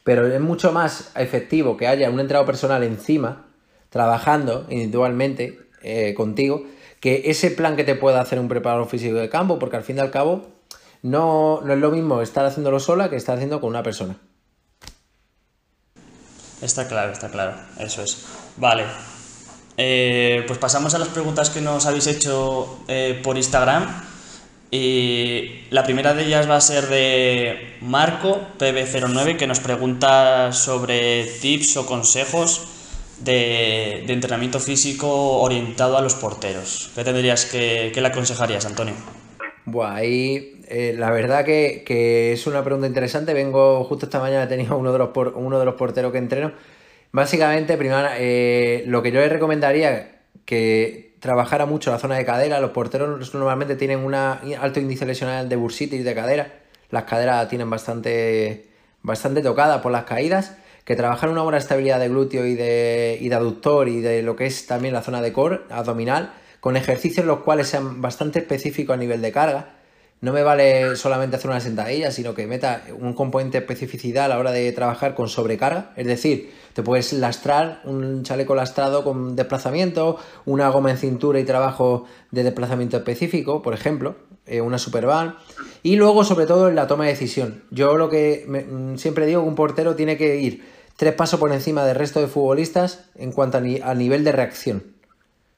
Pero 0.04 0.28
es 0.28 0.40
mucho 0.42 0.72
más 0.72 1.12
efectivo 1.16 1.78
que 1.78 1.88
haya 1.88 2.10
un 2.10 2.20
entrenador 2.20 2.46
personal 2.46 2.84
encima, 2.84 3.46
trabajando 3.90 4.66
individualmente 4.70 5.60
eh, 5.82 6.14
contigo, 6.14 6.66
que 7.00 7.24
ese 7.26 7.52
plan 7.52 7.76
que 7.76 7.84
te 7.84 7.96
pueda 7.96 8.22
hacer 8.22 8.40
un 8.40 8.48
preparador 8.48 8.88
físico 8.88 9.16
de 9.16 9.30
campo, 9.30 9.60
porque 9.60 9.78
al 9.78 9.84
fin 9.84 9.98
y 9.98 10.00
al 10.00 10.12
cabo 10.12 10.48
no, 11.02 11.62
no 11.64 11.74
es 11.74 11.80
lo 11.80 11.92
mismo 11.92 12.22
estar 12.22 12.46
haciéndolo 12.46 12.80
sola 12.80 13.10
que 13.10 13.16
estar 13.16 13.36
haciendo 13.36 13.60
con 13.62 13.70
una 13.70 13.84
persona. 13.84 14.18
Está 16.62 16.88
claro, 16.88 17.12
está 17.12 17.30
claro, 17.30 17.56
eso 17.78 18.02
es. 18.02 18.26
Vale, 18.56 18.86
eh, 19.76 20.44
pues 20.48 20.60
pasamos 20.60 20.94
a 20.94 21.00
las 21.00 21.10
preguntas 21.10 21.50
que 21.50 21.62
nos 21.62 21.86
habéis 21.86 22.08
hecho 22.08 22.80
eh, 22.88 23.20
por 23.24 23.38
Instagram. 23.38 24.13
Y 24.74 25.66
la 25.70 25.84
primera 25.84 26.16
de 26.16 26.24
ellas 26.24 26.50
va 26.50 26.56
a 26.56 26.62
ser 26.62 26.88
de 26.88 27.76
Marco, 27.80 28.42
PB09, 28.58 29.38
que 29.38 29.46
nos 29.46 29.60
pregunta 29.60 30.52
sobre 30.52 31.26
tips 31.26 31.78
o 31.78 31.86
consejos 31.86 32.70
de, 33.20 34.04
entrenamiento 34.12 34.60
físico 34.60 35.42
orientado 35.42 35.96
a 35.96 36.02
los 36.02 36.16
porteros. 36.16 36.90
¿Qué 36.96 37.04
tendrías 37.04 37.46
que, 37.46 37.92
le 37.96 38.08
aconsejarías, 38.08 38.66
Antonio? 38.66 38.96
Buah, 39.66 39.94
ahí 39.94 40.60
eh, 40.68 40.96
la 40.98 41.12
verdad 41.12 41.46
que, 41.46 42.34
es 42.34 42.48
una 42.48 42.64
pregunta 42.64 42.88
interesante. 42.88 43.36
Vengo 43.36 43.84
justo 43.84 44.08
esta 44.08 44.20
mañana, 44.20 44.46
he 44.46 44.48
tenido 44.48 44.76
uno 44.76 44.92
de 44.92 44.98
los, 44.98 45.10
uno 45.36 45.60
de 45.60 45.66
los 45.66 45.76
porteros 45.76 46.12
que 46.12 46.18
entreno 46.18 46.52
Básicamente, 47.12 47.78
primero, 47.78 48.08
eh, 48.18 48.86
lo 48.88 49.04
que 49.04 49.12
yo 49.12 49.20
le 49.20 49.30
recomendaría 49.30 50.24
que 50.46 51.13
trabajara 51.24 51.66
mucho 51.66 51.90
la 51.90 52.00
zona 52.00 52.16
de 52.16 52.26
cadera. 52.26 52.60
Los 52.60 52.72
porteros 52.72 53.34
normalmente 53.34 53.78
tienen 53.78 54.00
un 54.00 54.14
alto 54.14 54.80
índice 54.82 55.06
lesional 55.06 55.48
de 55.48 55.56
bursitis 55.56 56.04
de 56.04 56.14
cadera. 56.14 56.52
Las 56.90 57.06
caderas 57.06 57.48
tienen 57.48 57.70
bastante, 57.70 58.68
bastante 59.04 59.42
tocadas 59.42 59.82
por 59.82 59.94
las 59.94 60.04
caídas. 60.04 60.58
Que 60.84 60.98
trabajar 60.98 61.30
una 61.30 61.42
buena 61.42 61.60
estabilidad 61.60 62.02
de 62.02 62.10
glúteo 62.10 62.46
y 62.46 62.56
de, 62.56 63.18
y 63.22 63.30
de 63.30 63.36
aductor 63.36 63.88
y 63.88 64.02
de 64.02 64.22
lo 64.22 64.36
que 64.36 64.48
es 64.48 64.68
también 64.68 64.94
la 64.94 65.02
zona 65.02 65.22
de 65.22 65.32
core 65.32 65.62
abdominal, 65.70 66.34
con 66.60 66.76
ejercicios 66.76 67.26
los 67.26 67.40
cuales 67.40 67.70
sean 67.70 68.02
bastante 68.02 68.40
específicos 68.40 68.94
a 68.94 68.98
nivel 68.98 69.22
de 69.22 69.32
carga 69.32 69.76
no 70.24 70.32
me 70.32 70.42
vale 70.42 70.96
solamente 70.96 71.36
hacer 71.36 71.50
una 71.50 71.60
sentadilla, 71.60 72.10
sino 72.10 72.34
que 72.34 72.48
meta 72.48 72.84
un 72.98 73.12
componente 73.12 73.58
de 73.58 73.66
especificidad 73.66 74.24
a 74.24 74.28
la 74.30 74.40
hora 74.40 74.52
de 74.54 74.72
trabajar 74.72 75.16
con 75.16 75.28
sobrecarga. 75.28 75.92
Es 75.98 76.08
decir, 76.08 76.50
te 76.72 76.82
puedes 76.82 77.12
lastrar 77.12 77.82
un 77.84 78.24
chaleco 78.24 78.56
lastrado 78.56 79.04
con 79.04 79.36
desplazamiento, 79.36 80.18
una 80.46 80.70
goma 80.70 80.92
en 80.92 80.98
cintura 80.98 81.42
y 81.42 81.44
trabajo 81.44 82.06
de 82.32 82.44
desplazamiento 82.44 82.96
específico, 82.96 83.62
por 83.62 83.74
ejemplo, 83.74 84.16
eh, 84.46 84.62
una 84.62 84.78
supervan. 84.78 85.36
Y 85.84 85.98
luego, 85.98 86.24
sobre 86.24 86.46
todo, 86.46 86.70
en 86.70 86.76
la 86.76 86.88
toma 86.88 87.04
de 87.04 87.10
decisión. 87.10 87.66
Yo 87.70 87.98
lo 87.98 88.10
que 88.10 88.46
mm, 88.48 88.96
siempre 88.96 89.26
digo 89.26 89.42
que 89.42 89.50
un 89.50 89.56
portero 89.56 89.98
tiene 89.98 90.16
que 90.16 90.38
ir 90.38 90.64
tres 90.96 91.14
pasos 91.16 91.38
por 91.38 91.52
encima 91.52 91.84
del 91.84 91.98
resto 91.98 92.22
de 92.22 92.28
futbolistas 92.28 93.10
en 93.16 93.34
cuanto 93.34 93.58
a, 93.58 93.62
a 93.62 93.94
nivel 93.94 94.24
de 94.24 94.32
reacción. 94.32 94.84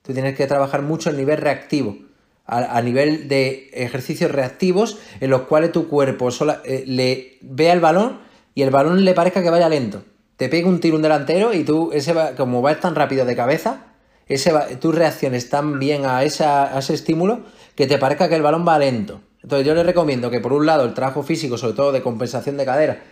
Tú 0.01 0.13
tienes 0.13 0.35
que 0.35 0.47
trabajar 0.47 0.81
mucho 0.81 1.11
el 1.11 1.17
nivel 1.17 1.37
reactivo 1.37 1.99
a, 2.47 2.81
nivel 2.81 3.27
de 3.27 3.71
ejercicios 3.73 4.31
reactivos 4.31 4.99
en 5.19 5.31
los 5.31 5.41
cuales 5.41 5.71
tu 5.71 5.87
cuerpo 5.87 6.29
eh, 6.63 6.83
le 6.85 7.37
vea 7.41 7.73
el 7.73 7.79
balón 7.79 8.19
y 8.53 8.61
el 8.61 8.69
balón 8.69 9.03
le 9.03 9.13
parezca 9.13 9.41
que 9.41 9.49
vaya 9.49 9.67
lento. 9.67 10.03
Te 10.37 10.49
pega 10.49 10.67
un 10.67 10.79
tiro 10.79 10.97
un 10.97 11.01
delantero 11.01 11.53
y 11.53 11.63
tú, 11.63 11.91
ese 11.93 12.13
como 12.37 12.61
va 12.61 12.79
tan 12.79 12.93
rápido 12.93 13.25
de 13.25 13.35
cabeza, 13.35 13.87
ese 14.27 14.53
tú 14.79 14.91
reacciones 14.91 15.49
tan 15.49 15.79
bien 15.79 16.05
a, 16.05 16.23
esa, 16.23 16.75
a 16.75 16.79
ese 16.79 16.93
estímulo 16.93 17.39
que 17.75 17.87
te 17.87 17.97
parezca 17.97 18.29
que 18.29 18.35
el 18.35 18.41
balón 18.41 18.67
va 18.67 18.77
lento. 18.77 19.21
Entonces 19.41 19.65
yo 19.65 19.73
le 19.73 19.83
recomiendo 19.83 20.29
que 20.29 20.39
por 20.39 20.53
un 20.53 20.65
lado 20.65 20.85
el 20.85 20.93
trabajo 20.93 21.23
físico, 21.23 21.57
sobre 21.57 21.73
todo 21.73 21.91
de 21.91 22.01
compensación 22.01 22.57
de 22.57 22.65
cadera, 22.65 23.03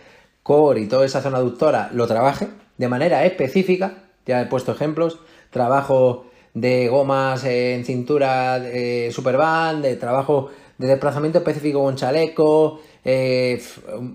core 0.42 0.80
y 0.80 0.86
toda 0.86 1.06
esa 1.06 1.22
zona 1.22 1.38
aductora, 1.38 1.90
lo 1.92 2.06
trabaje 2.06 2.48
de 2.76 2.88
manera 2.88 3.24
específica. 3.24 4.04
Ya 4.26 4.40
he 4.40 4.46
puesto 4.46 4.72
ejemplos. 4.72 5.18
Trabajo 5.50 6.26
de 6.54 6.88
gomas 6.88 7.44
en 7.44 7.84
cintura 7.84 8.58
eh, 8.64 9.10
Superband, 9.12 9.84
de 9.84 9.96
trabajo 9.96 10.50
de 10.78 10.88
desplazamiento 10.88 11.38
específico 11.38 11.82
con 11.82 11.96
chaleco, 11.96 12.80
eh, 13.04 13.62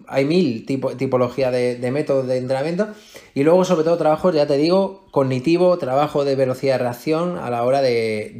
hay 0.08 0.26
mil 0.26 0.66
tipo, 0.66 0.96
tipologías 0.96 1.52
de, 1.52 1.92
métodos 1.92 2.28
de 2.28 2.38
entrenamiento 2.38 2.88
y 3.34 3.44
luego 3.44 3.64
sobre 3.64 3.84
todo 3.84 3.98
trabajo, 3.98 4.32
ya 4.32 4.48
te 4.48 4.58
digo, 4.58 5.06
cognitivo, 5.12 5.78
trabajo 5.78 6.26
de 6.26 6.36
velocidad 6.36 6.74
de 6.74 6.80
reacción 6.80 7.38
a 7.38 7.50
la 7.50 7.64
hora 7.64 7.82
de, 7.82 8.34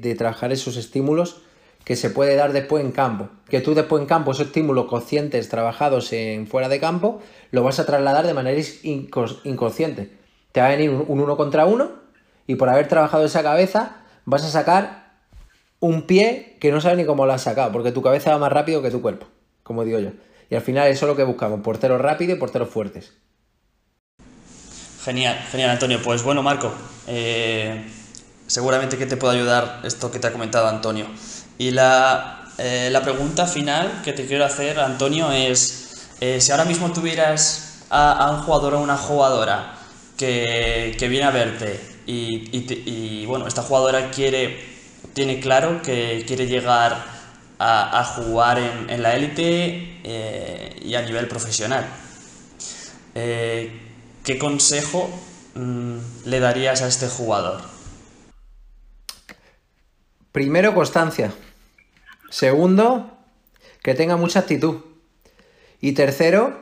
de, 0.00 0.14
trabajar 0.16 0.52
esos 0.52 0.76
estímulos 0.76 1.42
que 1.84 1.96
se 1.96 2.10
puede 2.10 2.36
dar 2.36 2.52
después 2.52 2.84
en 2.84 2.92
campo. 2.92 3.30
Que 3.48 3.60
tú 3.60 3.74
después 3.74 4.00
en 4.02 4.06
campo, 4.06 4.32
esos 4.32 4.48
estímulos 4.48 4.86
conscientes 4.86 5.48
trabajados 5.48 6.12
en 6.12 6.46
fuera 6.46 6.68
de 6.68 6.78
campo, 6.78 7.20
lo 7.50 7.62
vas 7.62 7.80
a 7.80 7.86
trasladar 7.86 8.26
de 8.26 8.34
manera 8.34 8.60
inconsciente. 8.82 10.12
Te 10.52 10.60
va 10.60 10.66
a 10.66 10.70
venir 10.70 10.90
un 10.90 11.20
uno 11.20 11.36
contra 11.36 11.64
uno 11.64 11.99
y 12.50 12.56
por 12.56 12.68
haber 12.68 12.88
trabajado 12.88 13.24
esa 13.24 13.44
cabeza 13.44 13.92
vas 14.24 14.42
a 14.42 14.50
sacar 14.50 15.12
un 15.78 16.02
pie 16.02 16.56
que 16.58 16.72
no 16.72 16.80
sabes 16.80 16.98
ni 16.98 17.04
cómo 17.04 17.24
lo 17.24 17.32
has 17.32 17.42
sacado, 17.42 17.70
porque 17.70 17.92
tu 17.92 18.02
cabeza 18.02 18.32
va 18.32 18.38
más 18.38 18.50
rápido 18.50 18.82
que 18.82 18.90
tu 18.90 19.00
cuerpo, 19.00 19.28
como 19.62 19.84
digo 19.84 20.00
yo. 20.00 20.10
Y 20.50 20.56
al 20.56 20.60
final 20.60 20.88
eso 20.88 21.06
es 21.06 21.10
lo 21.10 21.16
que 21.16 21.22
buscamos, 21.22 21.60
porteros 21.60 22.00
rápidos 22.00 22.36
y 22.36 22.40
porteros 22.40 22.68
fuertes. 22.68 23.12
Genial, 25.04 25.38
genial 25.52 25.70
Antonio. 25.70 26.00
Pues 26.02 26.24
bueno 26.24 26.42
Marco, 26.42 26.72
eh, 27.06 27.84
seguramente 28.48 28.98
que 28.98 29.06
te 29.06 29.16
puede 29.16 29.38
ayudar 29.38 29.82
esto 29.84 30.10
que 30.10 30.18
te 30.18 30.26
ha 30.26 30.32
comentado 30.32 30.66
Antonio. 30.66 31.06
Y 31.56 31.70
la, 31.70 32.48
eh, 32.58 32.92
pregunta 33.04 33.46
final 33.46 34.02
que 34.02 34.12
te 34.12 34.26
quiero 34.26 34.44
hacer 34.44 34.80
Antonio 34.80 35.30
es, 35.30 36.08
eh, 36.20 36.40
si 36.40 36.50
ahora 36.50 36.64
mismo 36.64 36.92
tuvieras 36.92 37.84
a, 37.90 38.32
un 38.32 38.42
jugador 38.42 38.74
o 38.74 38.80
una 38.80 38.96
jugadora 38.96 39.76
que, 40.16 40.96
que 40.98 41.06
viene 41.06 41.26
a 41.26 41.30
verte 41.30 41.99
y, 42.12 43.26
bueno, 43.26 43.46
esta 43.46 43.62
jugadora 43.62 44.10
quiere, 44.10 44.58
tiene 45.12 45.40
claro 45.40 45.82
que 45.82 46.24
quiere 46.26 46.46
llegar 46.46 47.04
a, 47.58 48.04
jugar 48.04 48.58
en, 48.58 49.02
la 49.02 49.14
élite 49.14 50.00
eh, 50.02 50.76
y 50.82 50.94
a 50.94 51.02
nivel 51.02 51.28
profesional. 51.28 51.86
Eh, 53.14 53.70
¿Qué 54.24 54.38
consejo 54.38 55.10
mm, 55.54 55.98
le 56.24 56.40
darías 56.40 56.82
a 56.82 56.88
este 56.88 57.08
jugador? 57.08 57.60
Primero, 60.32 60.74
constancia. 60.74 61.32
Segundo, 62.30 63.18
que 63.82 63.94
tenga 63.94 64.16
mucha 64.16 64.40
actitud. 64.40 64.76
Y 65.80 65.92
tercero, 65.92 66.60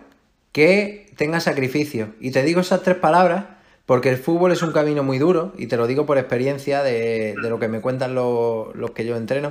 que 0.53 1.13
tenga 1.17 1.41
sacrificio. 1.41 2.15
Y 2.21 2.31
te 2.31 2.43
digo 2.43 2.61
esas 2.61 2.83
tres 2.83 2.97
palabras 2.97 3.58
porque 3.89 4.11
el 4.11 4.19
fútbol 4.19 4.53
es 4.53 4.61
un 4.61 4.73
camino 4.73 5.03
muy 5.03 5.19
duro, 5.19 5.55
y 5.57 5.67
te 5.67 5.79
lo 5.79 5.87
digo 5.87 6.05
por 6.05 6.19
experiencia 6.19 6.83
de, 6.83 7.35
lo 7.39 7.59
que 7.59 7.69
me 7.69 7.81
cuentan 7.81 8.15
los, 8.15 8.91
que 8.95 9.07
yo 9.07 9.17
entreno. 9.17 9.51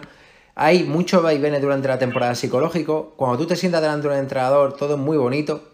Hay 0.54 0.84
muchos 0.84 1.23
vaivenes 1.23 1.60
durante 1.60 1.88
la 1.88 1.97
temporada 1.97 2.36
psicológico. 2.36 3.15
Cuando 3.17 3.39
tú 3.39 3.47
te 3.47 3.56
sientas 3.56 3.82
delante 3.82 4.08
de 4.08 4.13
un 4.13 4.19
entrenador, 4.19 4.78
todo 4.78 4.93
es 4.93 5.00
muy 5.00 5.17
bonito, 5.17 5.67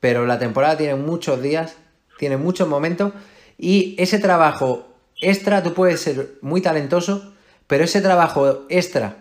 pero 0.00 0.26
la 0.26 0.38
temporada 0.38 0.76
tiene 0.76 0.96
muchos 0.96 1.40
días, 1.40 1.78
tiene 2.18 2.36
muchos 2.36 2.68
momentos, 2.68 3.14
y 3.56 3.96
ese 3.98 4.18
trabajo 4.18 4.86
extra, 5.22 5.62
tú 5.62 5.72
puedes 5.72 6.02
ser 6.02 6.34
muy 6.42 6.60
talentoso, 6.60 7.32
pero 7.66 7.84
ese 7.84 8.02
trabajo 8.02 8.66
extra 8.68 9.16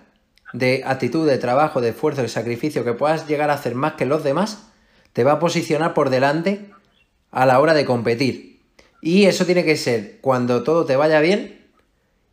de 0.52 0.84
actitud, 0.86 1.26
de 1.26 1.38
trabajo, 1.38 1.80
de 1.80 1.92
esfuerzo, 1.92 2.22
de 2.22 2.28
sacrificio 2.28 2.84
que 2.84 2.92
puedas 2.92 3.30
llegar 3.30 3.50
a 3.50 3.54
hacer 3.54 3.76
más 3.76 3.94
que 3.94 4.06
los 4.06 4.26
demás, 4.26 4.68
te 5.14 5.24
va 5.24 5.32
a 5.32 5.40
posicionar 5.40 5.94
por 5.94 6.10
delante 6.10 6.70
a 7.32 7.46
la 7.46 7.62
hora 7.62 7.74
de 7.74 7.86
competir. 7.86 8.49
Y 9.02 9.26
eso 9.26 9.46
tiene 9.46 9.64
que 9.64 9.78
ser 9.78 10.20
cuando 10.22 10.64
todo 10.64 10.86
te 10.86 10.96
vaya 10.96 11.20
bien 11.22 11.68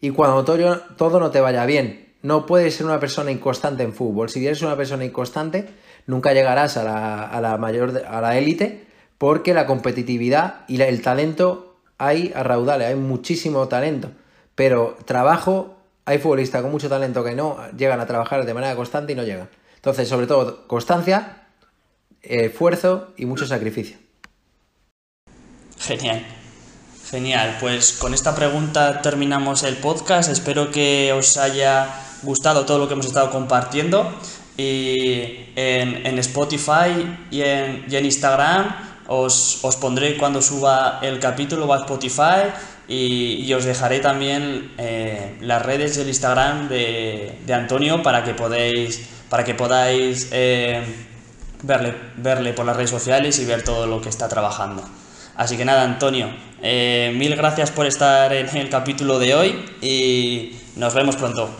y 0.00 0.10
cuando 0.10 0.44
todo, 0.44 0.80
todo 0.96 1.20
no 1.20 1.30
te 1.30 1.40
vaya 1.40 1.64
bien. 1.66 2.14
No 2.22 2.46
puedes 2.46 2.74
ser 2.74 2.86
una 2.86 2.98
persona 2.98 3.30
inconstante 3.30 3.82
en 3.82 3.92
fútbol. 3.92 4.28
Si 4.28 4.44
eres 4.44 4.62
una 4.62 4.76
persona 4.76 5.04
inconstante, 5.04 5.68
nunca 6.06 6.32
llegarás 6.32 6.76
a 6.76 6.84
la, 6.84 7.24
a 7.24 7.40
la 7.40 7.56
mayor 7.56 8.02
a 8.06 8.20
la 8.20 8.36
élite 8.36 8.86
porque 9.18 9.54
la 9.54 9.66
competitividad 9.66 10.64
y 10.68 10.80
el 10.80 11.02
talento 11.02 11.76
hay 11.98 12.32
a 12.34 12.42
raudales, 12.42 12.88
hay 12.88 12.96
muchísimo 12.96 13.68
talento. 13.68 14.10
Pero 14.54 14.96
trabajo, 15.04 15.76
hay 16.04 16.18
futbolistas 16.18 16.62
con 16.62 16.70
mucho 16.70 16.88
talento 16.88 17.24
que 17.24 17.34
no 17.34 17.58
llegan 17.76 18.00
a 18.00 18.06
trabajar 18.06 18.44
de 18.44 18.54
manera 18.54 18.74
constante 18.76 19.12
y 19.12 19.16
no 19.16 19.22
llegan. 19.22 19.48
Entonces, 19.76 20.08
sobre 20.08 20.26
todo, 20.26 20.66
constancia, 20.66 21.46
esfuerzo 22.22 23.12
y 23.16 23.26
mucho 23.26 23.46
sacrificio. 23.46 23.98
Genial. 25.78 26.24
Genial, 27.10 27.58
pues 27.60 27.92
con 27.92 28.14
esta 28.14 28.34
pregunta 28.34 29.00
terminamos 29.00 29.62
el 29.62 29.76
podcast. 29.76 30.28
Espero 30.28 30.72
que 30.72 31.12
os 31.12 31.36
haya 31.36 32.02
gustado 32.22 32.66
todo 32.66 32.78
lo 32.78 32.88
que 32.88 32.94
hemos 32.94 33.06
estado 33.06 33.30
compartiendo. 33.30 34.12
y 34.56 35.50
en, 35.54 36.18
Spotify 36.18 37.18
y 37.30 37.42
en, 37.42 38.04
Instagram 38.04 38.74
os, 39.06 39.60
pondré 39.80 40.16
cuando 40.16 40.42
suba 40.42 40.98
el 41.00 41.20
capítulo 41.20 41.72
a 41.72 41.78
Spotify 41.78 42.50
y, 42.88 43.52
os 43.52 43.64
dejaré 43.64 44.00
también 44.00 44.72
eh, 44.76 45.36
las 45.42 45.62
redes 45.64 45.96
del 45.96 46.08
Instagram 46.08 46.68
de, 46.68 47.38
Antonio 47.52 48.02
para 48.02 48.24
que 48.24 48.34
podéis 48.34 49.08
para 49.28 49.44
que 49.44 49.54
podáis 49.54 50.28
eh, 50.32 50.82
verle, 51.62 51.94
verle 52.16 52.52
por 52.52 52.66
las 52.66 52.76
redes 52.76 52.90
sociales 52.90 53.38
y 53.38 53.44
ver 53.44 53.62
todo 53.62 53.86
lo 53.86 54.00
que 54.00 54.08
está 54.08 54.28
trabajando. 54.28 54.82
Así 55.36 55.56
que 55.56 55.64
nada, 55.64 55.82
Antonio, 55.82 56.28
eh, 56.62 57.12
mil 57.14 57.36
gracias 57.36 57.70
por 57.70 57.86
estar 57.86 58.32
en 58.32 58.56
el 58.56 58.70
capítulo 58.70 59.18
de 59.18 59.34
hoy 59.34 59.64
y 59.82 60.58
nos 60.76 60.94
vemos 60.94 61.16
pronto. 61.16 61.50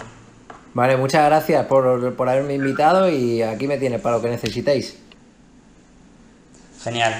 Vale, 0.73 0.97
muchas 0.97 1.25
gracias 1.27 1.67
por, 1.67 2.15
por 2.15 2.29
haberme 2.29 2.55
invitado 2.55 3.09
y 3.11 3.43
aquí 3.43 3.67
me 3.67 3.79
tienes 3.79 4.01
para 4.01 4.17
lo 4.17 4.23
que 4.23 4.31
necesitéis. 4.31 4.99
Genial. 6.83 7.15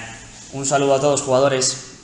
Un 0.53 0.65
saludo 0.65 0.95
a 0.95 1.01
todos 1.01 1.23
jugadores. 1.23 1.96